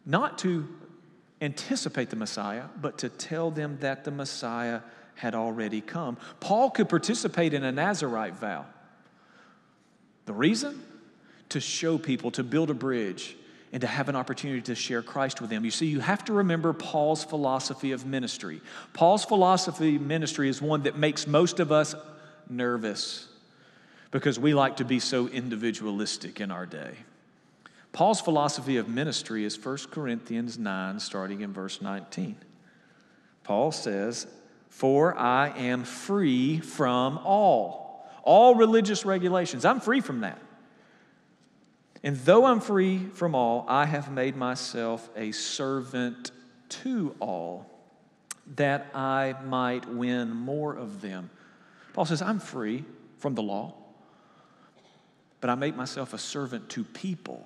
Not 0.05 0.39
to 0.39 0.67
anticipate 1.41 2.09
the 2.09 2.15
Messiah, 2.15 2.65
but 2.81 2.97
to 2.99 3.09
tell 3.09 3.51
them 3.51 3.77
that 3.81 4.03
the 4.03 4.11
Messiah 4.11 4.81
had 5.15 5.35
already 5.35 5.81
come. 5.81 6.17
Paul 6.39 6.69
could 6.69 6.89
participate 6.89 7.53
in 7.53 7.63
a 7.63 7.71
Nazarite 7.71 8.35
vow. 8.35 8.65
The 10.25 10.33
reason? 10.33 10.81
To 11.49 11.59
show 11.59 11.97
people, 11.97 12.31
to 12.31 12.43
build 12.43 12.69
a 12.69 12.73
bridge, 12.73 13.35
and 13.71 13.81
to 13.81 13.87
have 13.87 14.09
an 14.09 14.15
opportunity 14.15 14.61
to 14.61 14.75
share 14.75 15.01
Christ 15.01 15.41
with 15.41 15.49
them. 15.49 15.65
You 15.65 15.71
see, 15.71 15.87
you 15.87 15.99
have 15.99 16.25
to 16.25 16.33
remember 16.33 16.73
Paul's 16.73 17.23
philosophy 17.23 17.91
of 17.91 18.05
ministry. 18.05 18.61
Paul's 18.93 19.25
philosophy 19.25 19.95
of 19.95 20.01
ministry 20.01 20.49
is 20.49 20.61
one 20.61 20.83
that 20.83 20.97
makes 20.97 21.27
most 21.27 21.59
of 21.59 21.71
us 21.71 21.95
nervous 22.49 23.27
because 24.11 24.39
we 24.39 24.53
like 24.53 24.77
to 24.77 24.85
be 24.85 24.99
so 24.99 25.27
individualistic 25.27 26.41
in 26.41 26.49
our 26.49 26.65
day. 26.65 26.95
Paul's 27.91 28.21
philosophy 28.21 28.77
of 28.77 28.87
ministry 28.87 29.43
is 29.43 29.63
1 29.63 29.77
Corinthians 29.91 30.57
9, 30.59 30.99
starting 30.99 31.41
in 31.41 31.51
verse 31.51 31.81
19. 31.81 32.35
Paul 33.43 33.71
says, 33.71 34.27
For 34.69 35.17
I 35.17 35.49
am 35.49 35.83
free 35.83 36.59
from 36.59 37.17
all, 37.19 38.07
all 38.23 38.55
religious 38.55 39.05
regulations. 39.05 39.65
I'm 39.65 39.79
free 39.79 40.01
from 40.01 40.21
that. 40.21 40.39
And 42.03 42.15
though 42.17 42.45
I'm 42.45 42.61
free 42.61 43.07
from 43.13 43.35
all, 43.35 43.65
I 43.67 43.85
have 43.85 44.11
made 44.11 44.35
myself 44.35 45.09
a 45.15 45.31
servant 45.31 46.31
to 46.69 47.15
all, 47.19 47.65
that 48.55 48.87
I 48.93 49.35
might 49.45 49.89
win 49.89 50.29
more 50.29 50.75
of 50.75 51.01
them. 51.01 51.29
Paul 51.93 52.05
says, 52.05 52.21
I'm 52.21 52.39
free 52.39 52.85
from 53.17 53.35
the 53.35 53.41
law, 53.43 53.73
but 55.41 55.49
I 55.49 55.55
make 55.55 55.75
myself 55.75 56.13
a 56.13 56.17
servant 56.17 56.69
to 56.69 56.83
people 56.83 57.45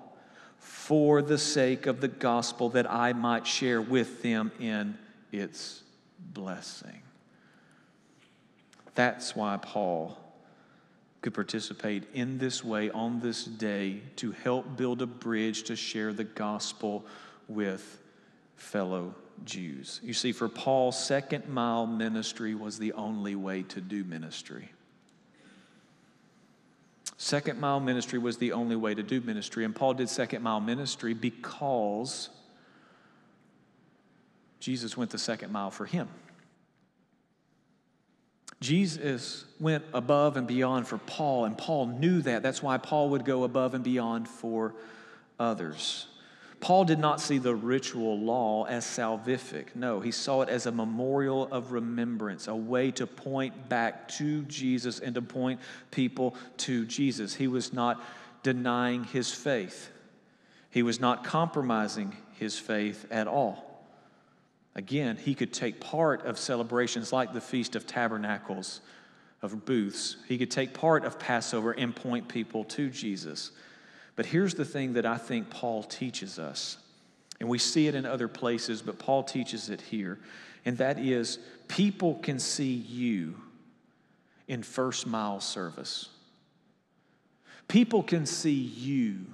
for 0.61 1.21
the 1.23 1.37
sake 1.37 1.87
of 1.87 2.01
the 2.01 2.07
gospel 2.07 2.69
that 2.69 2.89
I 2.89 3.13
might 3.13 3.47
share 3.47 3.81
with 3.81 4.21
them 4.21 4.51
in 4.59 4.97
its 5.31 5.81
blessing. 6.19 7.01
That's 8.93 9.35
why 9.35 9.57
Paul 9.57 10.17
could 11.21 11.33
participate 11.33 12.03
in 12.13 12.37
this 12.37 12.63
way 12.63 12.91
on 12.91 13.19
this 13.19 13.43
day 13.43 14.01
to 14.17 14.31
help 14.31 14.77
build 14.77 15.01
a 15.01 15.07
bridge 15.07 15.63
to 15.63 15.75
share 15.75 16.13
the 16.13 16.23
gospel 16.23 17.05
with 17.47 17.99
fellow 18.55 19.15
Jews. 19.43 19.99
You 20.03 20.13
see, 20.13 20.31
for 20.31 20.47
Paul, 20.47 20.91
second 20.91 21.49
mile 21.49 21.87
ministry 21.87 22.53
was 22.53 22.77
the 22.77 22.93
only 22.93 23.35
way 23.35 23.63
to 23.63 23.81
do 23.81 24.03
ministry. 24.03 24.71
Second 27.21 27.59
mile 27.59 27.79
ministry 27.79 28.17
was 28.17 28.37
the 28.37 28.53
only 28.53 28.75
way 28.75 28.95
to 28.95 29.03
do 29.03 29.21
ministry. 29.21 29.63
And 29.63 29.75
Paul 29.75 29.93
did 29.93 30.09
second 30.09 30.41
mile 30.41 30.59
ministry 30.59 31.13
because 31.13 32.29
Jesus 34.59 34.97
went 34.97 35.11
the 35.11 35.19
second 35.19 35.51
mile 35.51 35.69
for 35.69 35.85
him. 35.85 36.09
Jesus 38.59 39.45
went 39.59 39.83
above 39.93 40.35
and 40.35 40.47
beyond 40.47 40.87
for 40.87 40.97
Paul, 40.97 41.45
and 41.45 41.55
Paul 41.55 41.85
knew 41.85 42.23
that. 42.23 42.41
That's 42.41 42.63
why 42.63 42.79
Paul 42.79 43.09
would 43.09 43.23
go 43.23 43.43
above 43.43 43.75
and 43.75 43.83
beyond 43.83 44.27
for 44.27 44.73
others. 45.39 46.07
Paul 46.61 46.85
did 46.85 46.99
not 46.99 47.19
see 47.19 47.39
the 47.39 47.55
ritual 47.55 48.19
law 48.19 48.65
as 48.65 48.85
salvific. 48.85 49.75
No, 49.75 49.99
he 49.99 50.11
saw 50.11 50.43
it 50.43 50.49
as 50.49 50.67
a 50.67 50.71
memorial 50.71 51.47
of 51.51 51.71
remembrance, 51.71 52.47
a 52.47 52.55
way 52.55 52.91
to 52.91 53.07
point 53.07 53.67
back 53.67 54.07
to 54.09 54.43
Jesus 54.43 54.99
and 54.99 55.15
to 55.15 55.23
point 55.23 55.59
people 55.89 56.35
to 56.57 56.85
Jesus. 56.85 57.33
He 57.33 57.47
was 57.47 57.73
not 57.73 58.01
denying 58.43 59.05
his 59.05 59.33
faith. 59.33 59.89
He 60.69 60.83
was 60.83 60.99
not 60.99 61.23
compromising 61.23 62.15
his 62.37 62.59
faith 62.59 63.07
at 63.09 63.27
all. 63.27 63.83
Again, 64.75 65.17
he 65.17 65.33
could 65.33 65.51
take 65.51 65.81
part 65.81 66.25
of 66.27 66.37
celebrations 66.37 67.11
like 67.11 67.33
the 67.33 67.41
Feast 67.41 67.75
of 67.75 67.87
Tabernacles, 67.87 68.81
of 69.41 69.65
booths. 69.65 70.17
He 70.27 70.37
could 70.37 70.51
take 70.51 70.75
part 70.75 71.05
of 71.05 71.17
Passover 71.17 71.71
and 71.71 71.95
point 71.95 72.27
people 72.27 72.63
to 72.65 72.89
Jesus. 72.91 73.51
But 74.21 74.27
here's 74.27 74.53
the 74.53 74.65
thing 74.65 74.93
that 74.93 75.05
I 75.07 75.17
think 75.17 75.49
Paul 75.49 75.81
teaches 75.81 76.37
us, 76.37 76.77
and 77.39 77.49
we 77.49 77.57
see 77.57 77.87
it 77.87 77.95
in 77.95 78.05
other 78.05 78.27
places, 78.27 78.83
but 78.83 78.99
Paul 78.99 79.23
teaches 79.23 79.71
it 79.71 79.81
here, 79.81 80.19
and 80.63 80.77
that 80.77 80.99
is 80.99 81.39
people 81.67 82.19
can 82.21 82.37
see 82.37 82.71
you 82.71 83.41
in 84.47 84.61
first 84.61 85.07
mile 85.07 85.39
service. 85.39 86.09
People 87.67 88.03
can 88.03 88.27
see 88.27 88.53
you 88.53 89.25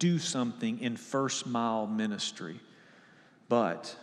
do 0.00 0.18
something 0.18 0.80
in 0.80 0.96
first 0.96 1.46
mile 1.46 1.86
ministry, 1.86 2.58
but 3.48 3.94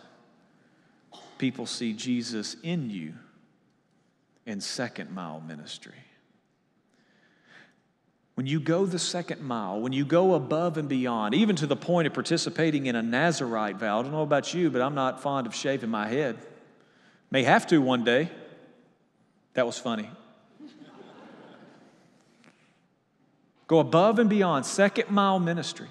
people 1.36 1.66
see 1.66 1.92
Jesus 1.92 2.56
in 2.62 2.88
you 2.88 3.12
in 4.46 4.62
second 4.62 5.10
mile 5.10 5.42
ministry. 5.46 5.92
When 8.40 8.46
you 8.46 8.58
go 8.58 8.86
the 8.86 8.98
second 8.98 9.42
mile, 9.42 9.82
when 9.82 9.92
you 9.92 10.06
go 10.06 10.32
above 10.32 10.78
and 10.78 10.88
beyond, 10.88 11.34
even 11.34 11.56
to 11.56 11.66
the 11.66 11.76
point 11.76 12.06
of 12.06 12.14
participating 12.14 12.86
in 12.86 12.96
a 12.96 13.02
Nazarite 13.02 13.76
vow, 13.76 13.98
I 13.98 14.02
don't 14.02 14.12
know 14.12 14.22
about 14.22 14.54
you, 14.54 14.70
but 14.70 14.80
I'm 14.80 14.94
not 14.94 15.20
fond 15.20 15.46
of 15.46 15.54
shaving 15.54 15.90
my 15.90 16.08
head. 16.08 16.38
May 17.30 17.42
have 17.42 17.66
to 17.66 17.82
one 17.82 18.02
day. 18.02 18.30
That 19.52 19.66
was 19.66 19.78
funny. 19.78 20.08
go 23.66 23.78
above 23.78 24.18
and 24.18 24.30
beyond, 24.30 24.64
second 24.64 25.10
mile 25.10 25.38
ministry. 25.38 25.88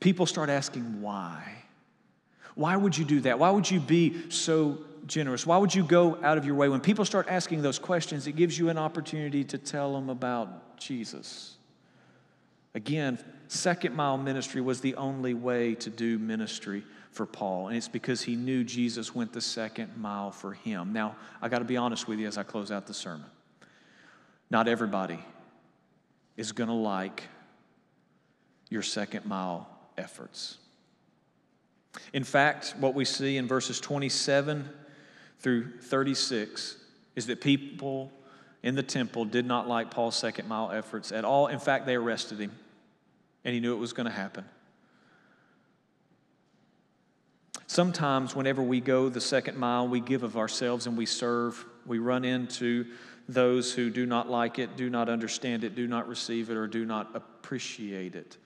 People 0.00 0.26
start 0.26 0.50
asking 0.50 1.00
why. 1.00 1.62
Why 2.56 2.76
would 2.76 2.98
you 2.98 3.06
do 3.06 3.20
that? 3.22 3.38
Why 3.38 3.48
would 3.48 3.70
you 3.70 3.80
be 3.80 4.30
so 4.30 4.76
generous? 5.06 5.46
Why 5.46 5.56
would 5.56 5.74
you 5.74 5.82
go 5.82 6.22
out 6.22 6.36
of 6.36 6.44
your 6.44 6.56
way? 6.56 6.68
When 6.68 6.80
people 6.80 7.06
start 7.06 7.26
asking 7.30 7.62
those 7.62 7.78
questions, 7.78 8.26
it 8.26 8.32
gives 8.32 8.58
you 8.58 8.68
an 8.68 8.76
opportunity 8.76 9.44
to 9.44 9.56
tell 9.56 9.94
them 9.94 10.10
about 10.10 10.69
Jesus. 10.80 11.56
Again, 12.74 13.18
second 13.48 13.94
mile 13.94 14.16
ministry 14.16 14.60
was 14.60 14.80
the 14.80 14.94
only 14.94 15.34
way 15.34 15.74
to 15.76 15.90
do 15.90 16.18
ministry 16.18 16.84
for 17.10 17.26
Paul, 17.26 17.68
and 17.68 17.76
it's 17.76 17.88
because 17.88 18.22
he 18.22 18.36
knew 18.36 18.62
Jesus 18.62 19.14
went 19.14 19.32
the 19.32 19.40
second 19.40 19.96
mile 19.96 20.30
for 20.30 20.52
him. 20.52 20.92
Now, 20.92 21.16
I 21.42 21.48
got 21.48 21.58
to 21.58 21.64
be 21.64 21.76
honest 21.76 22.06
with 22.06 22.20
you 22.20 22.28
as 22.28 22.38
I 22.38 22.44
close 22.44 22.70
out 22.70 22.86
the 22.86 22.94
sermon. 22.94 23.26
Not 24.50 24.68
everybody 24.68 25.18
is 26.36 26.52
going 26.52 26.68
to 26.68 26.74
like 26.74 27.24
your 28.68 28.82
second 28.82 29.26
mile 29.26 29.68
efforts. 29.98 30.58
In 32.12 32.22
fact, 32.22 32.74
what 32.78 32.94
we 32.94 33.04
see 33.04 33.36
in 33.36 33.48
verses 33.48 33.80
27 33.80 34.68
through 35.40 35.78
36 35.80 36.76
is 37.16 37.26
that 37.26 37.40
people 37.40 38.12
in 38.62 38.74
the 38.74 38.82
temple 38.82 39.24
did 39.24 39.46
not 39.46 39.68
like 39.68 39.90
Paul's 39.90 40.16
second 40.16 40.48
mile 40.48 40.70
efforts 40.70 41.12
at 41.12 41.24
all. 41.24 41.46
In 41.46 41.58
fact, 41.58 41.86
they 41.86 41.94
arrested 41.94 42.38
him, 42.38 42.52
and 43.44 43.54
he 43.54 43.60
knew 43.60 43.74
it 43.74 43.78
was 43.78 43.92
going 43.92 44.06
to 44.06 44.12
happen. 44.12 44.44
Sometimes, 47.66 48.34
whenever 48.34 48.62
we 48.62 48.80
go 48.80 49.08
the 49.08 49.20
second 49.20 49.56
mile, 49.56 49.86
we 49.86 50.00
give 50.00 50.24
of 50.24 50.36
ourselves 50.36 50.86
and 50.86 50.98
we 50.98 51.06
serve, 51.06 51.64
we 51.86 51.98
run 51.98 52.24
into 52.24 52.84
those 53.28 53.72
who 53.72 53.90
do 53.90 54.06
not 54.06 54.28
like 54.28 54.58
it, 54.58 54.76
do 54.76 54.90
not 54.90 55.08
understand 55.08 55.62
it, 55.62 55.76
do 55.76 55.86
not 55.86 56.08
receive 56.08 56.50
it, 56.50 56.56
or 56.56 56.66
do 56.66 56.84
not 56.84 57.14
appreciate 57.14 58.16
it. 58.16 58.36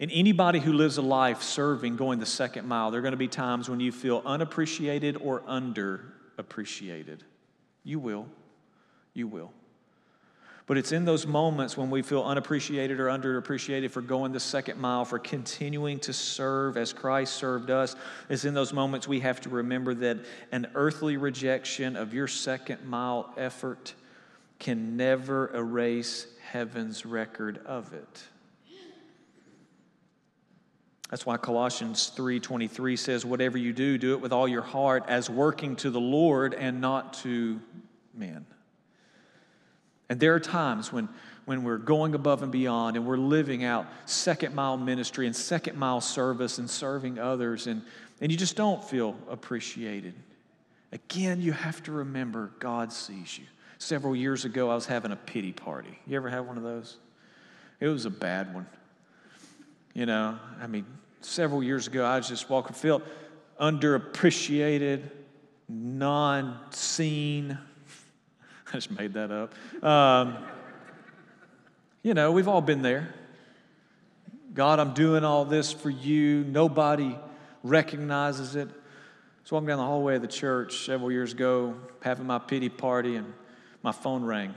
And 0.00 0.10
anybody 0.12 0.58
who 0.58 0.72
lives 0.72 0.98
a 0.98 1.02
life 1.02 1.42
serving, 1.42 1.96
going 1.96 2.18
the 2.18 2.26
second 2.26 2.66
mile, 2.66 2.90
there 2.90 2.98
are 2.98 3.02
going 3.02 3.12
to 3.12 3.16
be 3.16 3.28
times 3.28 3.68
when 3.68 3.78
you 3.78 3.92
feel 3.92 4.20
unappreciated 4.26 5.16
or 5.16 5.42
underappreciated. 5.42 7.20
You 7.84 8.00
will. 8.00 8.26
You 9.14 9.28
will. 9.28 9.52
But 10.66 10.78
it's 10.78 10.92
in 10.92 11.04
those 11.04 11.26
moments 11.26 11.76
when 11.76 11.90
we 11.90 12.00
feel 12.00 12.22
unappreciated 12.22 12.98
or 12.98 13.06
underappreciated 13.06 13.90
for 13.90 14.00
going 14.00 14.32
the 14.32 14.40
second 14.40 14.80
mile, 14.80 15.04
for 15.04 15.18
continuing 15.18 15.98
to 16.00 16.12
serve 16.14 16.78
as 16.78 16.92
Christ 16.94 17.34
served 17.34 17.70
us. 17.70 17.96
It's 18.30 18.46
in 18.46 18.54
those 18.54 18.72
moments 18.72 19.06
we 19.06 19.20
have 19.20 19.42
to 19.42 19.50
remember 19.50 19.92
that 19.94 20.18
an 20.52 20.68
earthly 20.74 21.18
rejection 21.18 21.96
of 21.96 22.14
your 22.14 22.26
second 22.26 22.86
mile 22.86 23.32
effort 23.36 23.94
can 24.58 24.96
never 24.96 25.54
erase 25.54 26.26
heaven's 26.50 27.04
record 27.04 27.60
of 27.66 27.92
it. 27.92 28.22
That's 31.10 31.26
why 31.26 31.36
Colossians 31.36 32.10
3:23 32.16 32.96
says 32.96 33.26
whatever 33.26 33.58
you 33.58 33.74
do 33.74 33.98
do 33.98 34.14
it 34.14 34.20
with 34.20 34.32
all 34.32 34.48
your 34.48 34.62
heart 34.62 35.04
as 35.06 35.28
working 35.28 35.76
to 35.76 35.90
the 35.90 36.00
Lord 36.00 36.54
and 36.54 36.80
not 36.80 37.12
to 37.22 37.60
men. 38.14 38.46
And 40.14 40.20
there 40.20 40.32
are 40.32 40.38
times 40.38 40.92
when 40.92 41.08
when 41.44 41.64
we're 41.64 41.76
going 41.76 42.14
above 42.14 42.44
and 42.44 42.52
beyond 42.52 42.96
and 42.96 43.04
we're 43.04 43.16
living 43.16 43.64
out 43.64 43.88
second 44.06 44.54
mile 44.54 44.76
ministry 44.76 45.26
and 45.26 45.34
second 45.34 45.76
mile 45.76 46.00
service 46.00 46.58
and 46.58 46.70
serving 46.70 47.18
others 47.18 47.66
and, 47.66 47.82
and 48.20 48.30
you 48.30 48.38
just 48.38 48.54
don't 48.54 48.82
feel 48.84 49.16
appreciated. 49.28 50.14
Again, 50.92 51.40
you 51.40 51.50
have 51.50 51.82
to 51.82 51.90
remember 51.90 52.52
God 52.60 52.92
sees 52.92 53.36
you. 53.36 53.46
Several 53.78 54.14
years 54.14 54.44
ago, 54.44 54.70
I 54.70 54.76
was 54.76 54.86
having 54.86 55.10
a 55.10 55.16
pity 55.16 55.52
party. 55.52 55.98
You 56.06 56.16
ever 56.16 56.30
have 56.30 56.46
one 56.46 56.58
of 56.58 56.62
those? 56.62 56.98
It 57.80 57.88
was 57.88 58.04
a 58.04 58.10
bad 58.10 58.54
one. 58.54 58.68
You 59.94 60.06
know, 60.06 60.38
I 60.62 60.68
mean, 60.68 60.86
several 61.22 61.60
years 61.60 61.88
ago, 61.88 62.04
I 62.04 62.18
was 62.18 62.28
just 62.28 62.48
walking, 62.48 62.74
felt 62.74 63.02
underappreciated, 63.60 65.02
non 65.68 66.60
seen. 66.70 67.58
I 68.74 68.78
just 68.78 68.90
made 68.90 69.12
that 69.12 69.30
up. 69.30 69.84
Um, 69.84 70.36
you 72.02 72.12
know, 72.12 72.32
we've 72.32 72.48
all 72.48 72.60
been 72.60 72.82
there. 72.82 73.14
God, 74.52 74.80
I'm 74.80 74.94
doing 74.94 75.22
all 75.22 75.44
this 75.44 75.70
for 75.72 75.90
you. 75.90 76.42
Nobody 76.42 77.16
recognizes 77.62 78.56
it. 78.56 78.68
So 79.44 79.54
walking 79.54 79.68
down 79.68 79.78
the 79.78 79.84
hallway 79.84 80.16
of 80.16 80.22
the 80.22 80.28
church 80.28 80.86
several 80.86 81.12
years 81.12 81.32
ago, 81.32 81.76
having 82.02 82.26
my 82.26 82.40
pity 82.40 82.68
party, 82.68 83.14
and 83.14 83.32
my 83.84 83.92
phone 83.92 84.24
rang. 84.24 84.52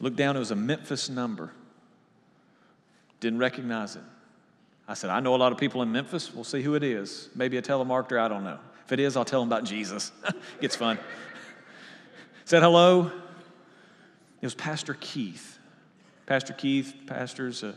Looked 0.00 0.16
down, 0.16 0.34
it 0.34 0.40
was 0.40 0.50
a 0.50 0.56
Memphis 0.56 1.08
number. 1.08 1.52
Didn't 3.20 3.38
recognize 3.38 3.94
it. 3.94 4.02
I 4.88 4.94
said, 4.94 5.10
I 5.10 5.20
know 5.20 5.36
a 5.36 5.36
lot 5.36 5.52
of 5.52 5.58
people 5.58 5.82
in 5.82 5.92
Memphis. 5.92 6.34
We'll 6.34 6.42
see 6.42 6.62
who 6.62 6.74
it 6.74 6.82
is. 6.82 7.28
Maybe 7.36 7.56
a 7.56 7.62
telemarketer, 7.62 8.18
I 8.18 8.26
don't 8.26 8.42
know. 8.42 8.58
If 8.84 8.92
it 8.92 9.00
is, 9.00 9.16
I'll 9.16 9.24
tell 9.24 9.40
them 9.40 9.48
about 9.48 9.64
Jesus. 9.64 10.10
Gets 10.60 10.74
fun. 10.74 10.98
Said 12.48 12.62
hello. 12.62 13.12
It 14.40 14.46
was 14.46 14.54
Pastor 14.54 14.96
Keith. 14.98 15.58
Pastor 16.24 16.54
Keith 16.54 16.94
pastors 17.06 17.62
a 17.62 17.74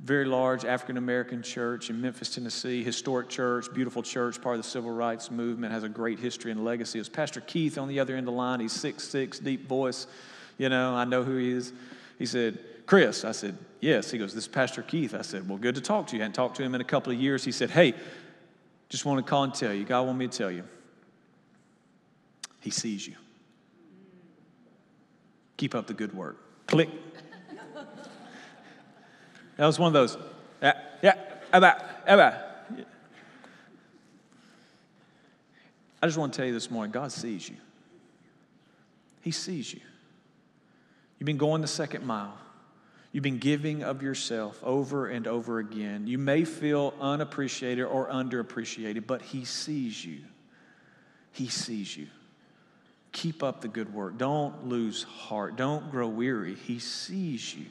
very 0.00 0.26
large 0.26 0.66
African 0.66 0.98
American 0.98 1.42
church 1.42 1.88
in 1.88 2.02
Memphis, 2.02 2.34
Tennessee, 2.34 2.84
historic 2.84 3.30
church, 3.30 3.72
beautiful 3.72 4.02
church, 4.02 4.42
part 4.42 4.56
of 4.56 4.62
the 4.62 4.68
civil 4.68 4.90
rights 4.90 5.30
movement, 5.30 5.72
has 5.72 5.82
a 5.82 5.88
great 5.88 6.18
history 6.18 6.50
and 6.50 6.62
legacy. 6.62 6.98
It 6.98 7.00
was 7.00 7.08
Pastor 7.08 7.40
Keith 7.40 7.78
on 7.78 7.88
the 7.88 7.98
other 7.98 8.14
end 8.16 8.28
of 8.28 8.34
the 8.34 8.38
line. 8.38 8.60
He's 8.60 8.74
six 8.74 9.02
six, 9.02 9.38
deep 9.38 9.66
voice. 9.66 10.06
You 10.58 10.68
know, 10.68 10.94
I 10.94 11.06
know 11.06 11.24
who 11.24 11.38
he 11.38 11.52
is. 11.52 11.72
He 12.18 12.26
said, 12.26 12.58
Chris, 12.84 13.24
I 13.24 13.32
said, 13.32 13.56
yes. 13.80 14.10
He 14.10 14.18
goes, 14.18 14.34
this 14.34 14.44
is 14.44 14.48
Pastor 14.48 14.82
Keith. 14.82 15.14
I 15.14 15.22
said, 15.22 15.48
well, 15.48 15.56
good 15.56 15.76
to 15.76 15.80
talk 15.80 16.08
to 16.08 16.16
you. 16.16 16.20
I 16.20 16.24
hadn't 16.24 16.34
talked 16.34 16.58
to 16.58 16.62
him 16.62 16.74
in 16.74 16.82
a 16.82 16.84
couple 16.84 17.14
of 17.14 17.18
years. 17.18 17.44
He 17.46 17.50
said, 17.50 17.70
hey, 17.70 17.94
just 18.90 19.06
want 19.06 19.24
to 19.24 19.30
call 19.30 19.44
and 19.44 19.54
tell 19.54 19.72
you. 19.72 19.86
God 19.86 20.02
want 20.02 20.18
me 20.18 20.28
to 20.28 20.36
tell 20.36 20.50
you. 20.50 20.64
He 22.60 22.68
sees 22.68 23.08
you. 23.08 23.14
Keep 25.56 25.74
up 25.74 25.86
the 25.86 25.94
good 25.94 26.14
work. 26.14 26.36
Click. 26.66 26.90
that 29.56 29.66
was 29.66 29.78
one 29.78 29.88
of 29.88 29.92
those. 29.92 30.16
Yeah, 30.62 30.80
yeah, 31.02 31.14
about. 31.52 31.82
I 36.02 36.06
just 36.06 36.18
want 36.18 36.32
to 36.32 36.36
tell 36.36 36.46
you 36.46 36.52
this 36.52 36.70
morning 36.70 36.92
God 36.92 37.10
sees 37.10 37.48
you. 37.48 37.56
He 39.22 39.30
sees 39.30 39.72
you. 39.72 39.80
You've 41.18 41.26
been 41.26 41.36
going 41.36 41.62
the 41.62 41.66
second 41.66 42.06
mile. 42.06 42.38
You've 43.12 43.24
been 43.24 43.38
giving 43.38 43.82
of 43.82 44.02
yourself 44.02 44.60
over 44.62 45.06
and 45.06 45.26
over 45.26 45.58
again. 45.58 46.06
You 46.06 46.18
may 46.18 46.44
feel 46.44 46.92
unappreciated 47.00 47.86
or 47.86 48.08
underappreciated, 48.08 49.06
but 49.06 49.22
He 49.22 49.44
sees 49.44 50.04
you. 50.04 50.18
He 51.32 51.48
sees 51.48 51.96
you. 51.96 52.08
Keep 53.12 53.42
up 53.42 53.60
the 53.60 53.68
good 53.68 53.92
work. 53.94 54.18
Don't 54.18 54.66
lose 54.66 55.02
heart. 55.02 55.56
Don't 55.56 55.90
grow 55.90 56.08
weary. 56.08 56.54
He 56.54 56.78
sees 56.78 57.54
you. 57.54 57.66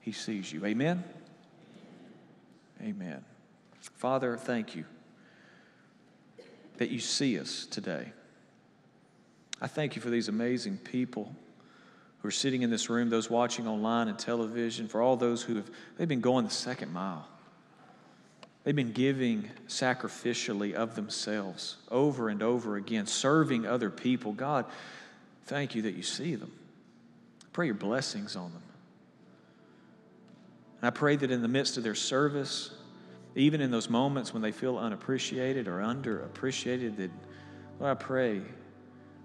He 0.00 0.12
sees 0.12 0.52
you. 0.52 0.64
Amen? 0.64 1.04
Amen. 2.82 3.24
Father, 3.80 4.36
thank 4.36 4.74
you 4.74 4.84
that 6.76 6.90
you 6.90 7.00
see 7.00 7.38
us 7.38 7.66
today. 7.66 8.12
I 9.60 9.66
thank 9.66 9.96
you 9.96 10.02
for 10.02 10.10
these 10.10 10.28
amazing 10.28 10.78
people 10.78 11.34
who 12.18 12.28
are 12.28 12.32
sitting 12.32 12.62
in 12.62 12.70
this 12.70 12.90
room, 12.90 13.10
those 13.10 13.30
watching 13.30 13.66
online 13.68 14.08
and 14.08 14.18
television, 14.18 14.88
for 14.88 15.00
all 15.00 15.16
those 15.16 15.42
who 15.42 15.56
have 15.56 15.70
they've 15.96 16.08
been 16.08 16.20
going 16.20 16.44
the 16.44 16.50
second 16.50 16.92
mile. 16.92 17.28
They've 18.64 18.74
been 18.74 18.92
giving 18.92 19.50
sacrificially 19.68 20.72
of 20.72 20.94
themselves 20.94 21.76
over 21.90 22.30
and 22.30 22.42
over 22.42 22.76
again, 22.76 23.06
serving 23.06 23.66
other 23.66 23.90
people. 23.90 24.32
God, 24.32 24.64
thank 25.44 25.74
you 25.74 25.82
that 25.82 25.94
you 25.94 26.02
see 26.02 26.34
them. 26.34 26.50
Pray 27.52 27.66
your 27.66 27.74
blessings 27.74 28.36
on 28.36 28.52
them. 28.52 28.62
And 30.80 30.88
I 30.88 30.90
pray 30.90 31.14
that 31.16 31.30
in 31.30 31.42
the 31.42 31.48
midst 31.48 31.76
of 31.76 31.82
their 31.82 31.94
service, 31.94 32.70
even 33.34 33.60
in 33.60 33.70
those 33.70 33.90
moments 33.90 34.32
when 34.32 34.42
they 34.42 34.52
feel 34.52 34.78
unappreciated 34.78 35.68
or 35.68 35.80
underappreciated, 35.80 36.96
that, 36.96 37.10
Lord, 37.78 37.90
I 37.90 37.94
pray 37.94 38.40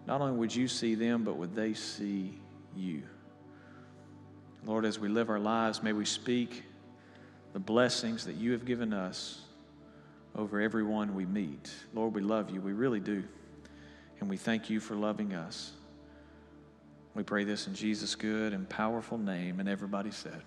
not 0.06 0.19
only 0.19 0.38
would 0.38 0.54
you 0.54 0.67
see 0.67 0.95
them, 0.95 1.23
but 1.23 1.38
would 1.38 1.56
they 1.56 1.73
see 1.73 2.39
you. 2.75 3.04
Lord, 4.65 4.84
as 4.84 4.99
we 4.99 5.08
live 5.08 5.30
our 5.30 5.39
lives, 5.39 5.82
may 5.82 5.93
we 5.93 6.04
speak 6.04 6.63
the 7.54 7.60
blessings 7.60 8.26
that 8.26 8.36
you 8.36 8.52
have 8.52 8.66
given 8.66 8.94
us 8.94 9.42
over 10.36 10.62
everyone 10.62 11.16
we 11.16 11.26
meet. 11.26 11.72
Lord, 11.94 12.14
we 12.14 12.22
love 12.22 12.50
you. 12.50 12.62
We 12.62 12.74
really 12.74 13.00
do. 13.00 13.24
And 14.20 14.30
we 14.30 14.38
thank 14.38 14.70
you 14.70 14.80
for 14.80 14.96
loving 14.96 15.34
us. 15.34 15.72
We 17.16 17.24
pray 17.24 17.44
this 17.44 17.68
in 17.68 17.74
Jesus' 17.74 18.16
good 18.16 18.54
and 18.54 18.70
powerful 18.70 19.18
name. 19.18 19.60
And 19.60 19.68
everybody 19.68 20.12
said, 20.12 20.42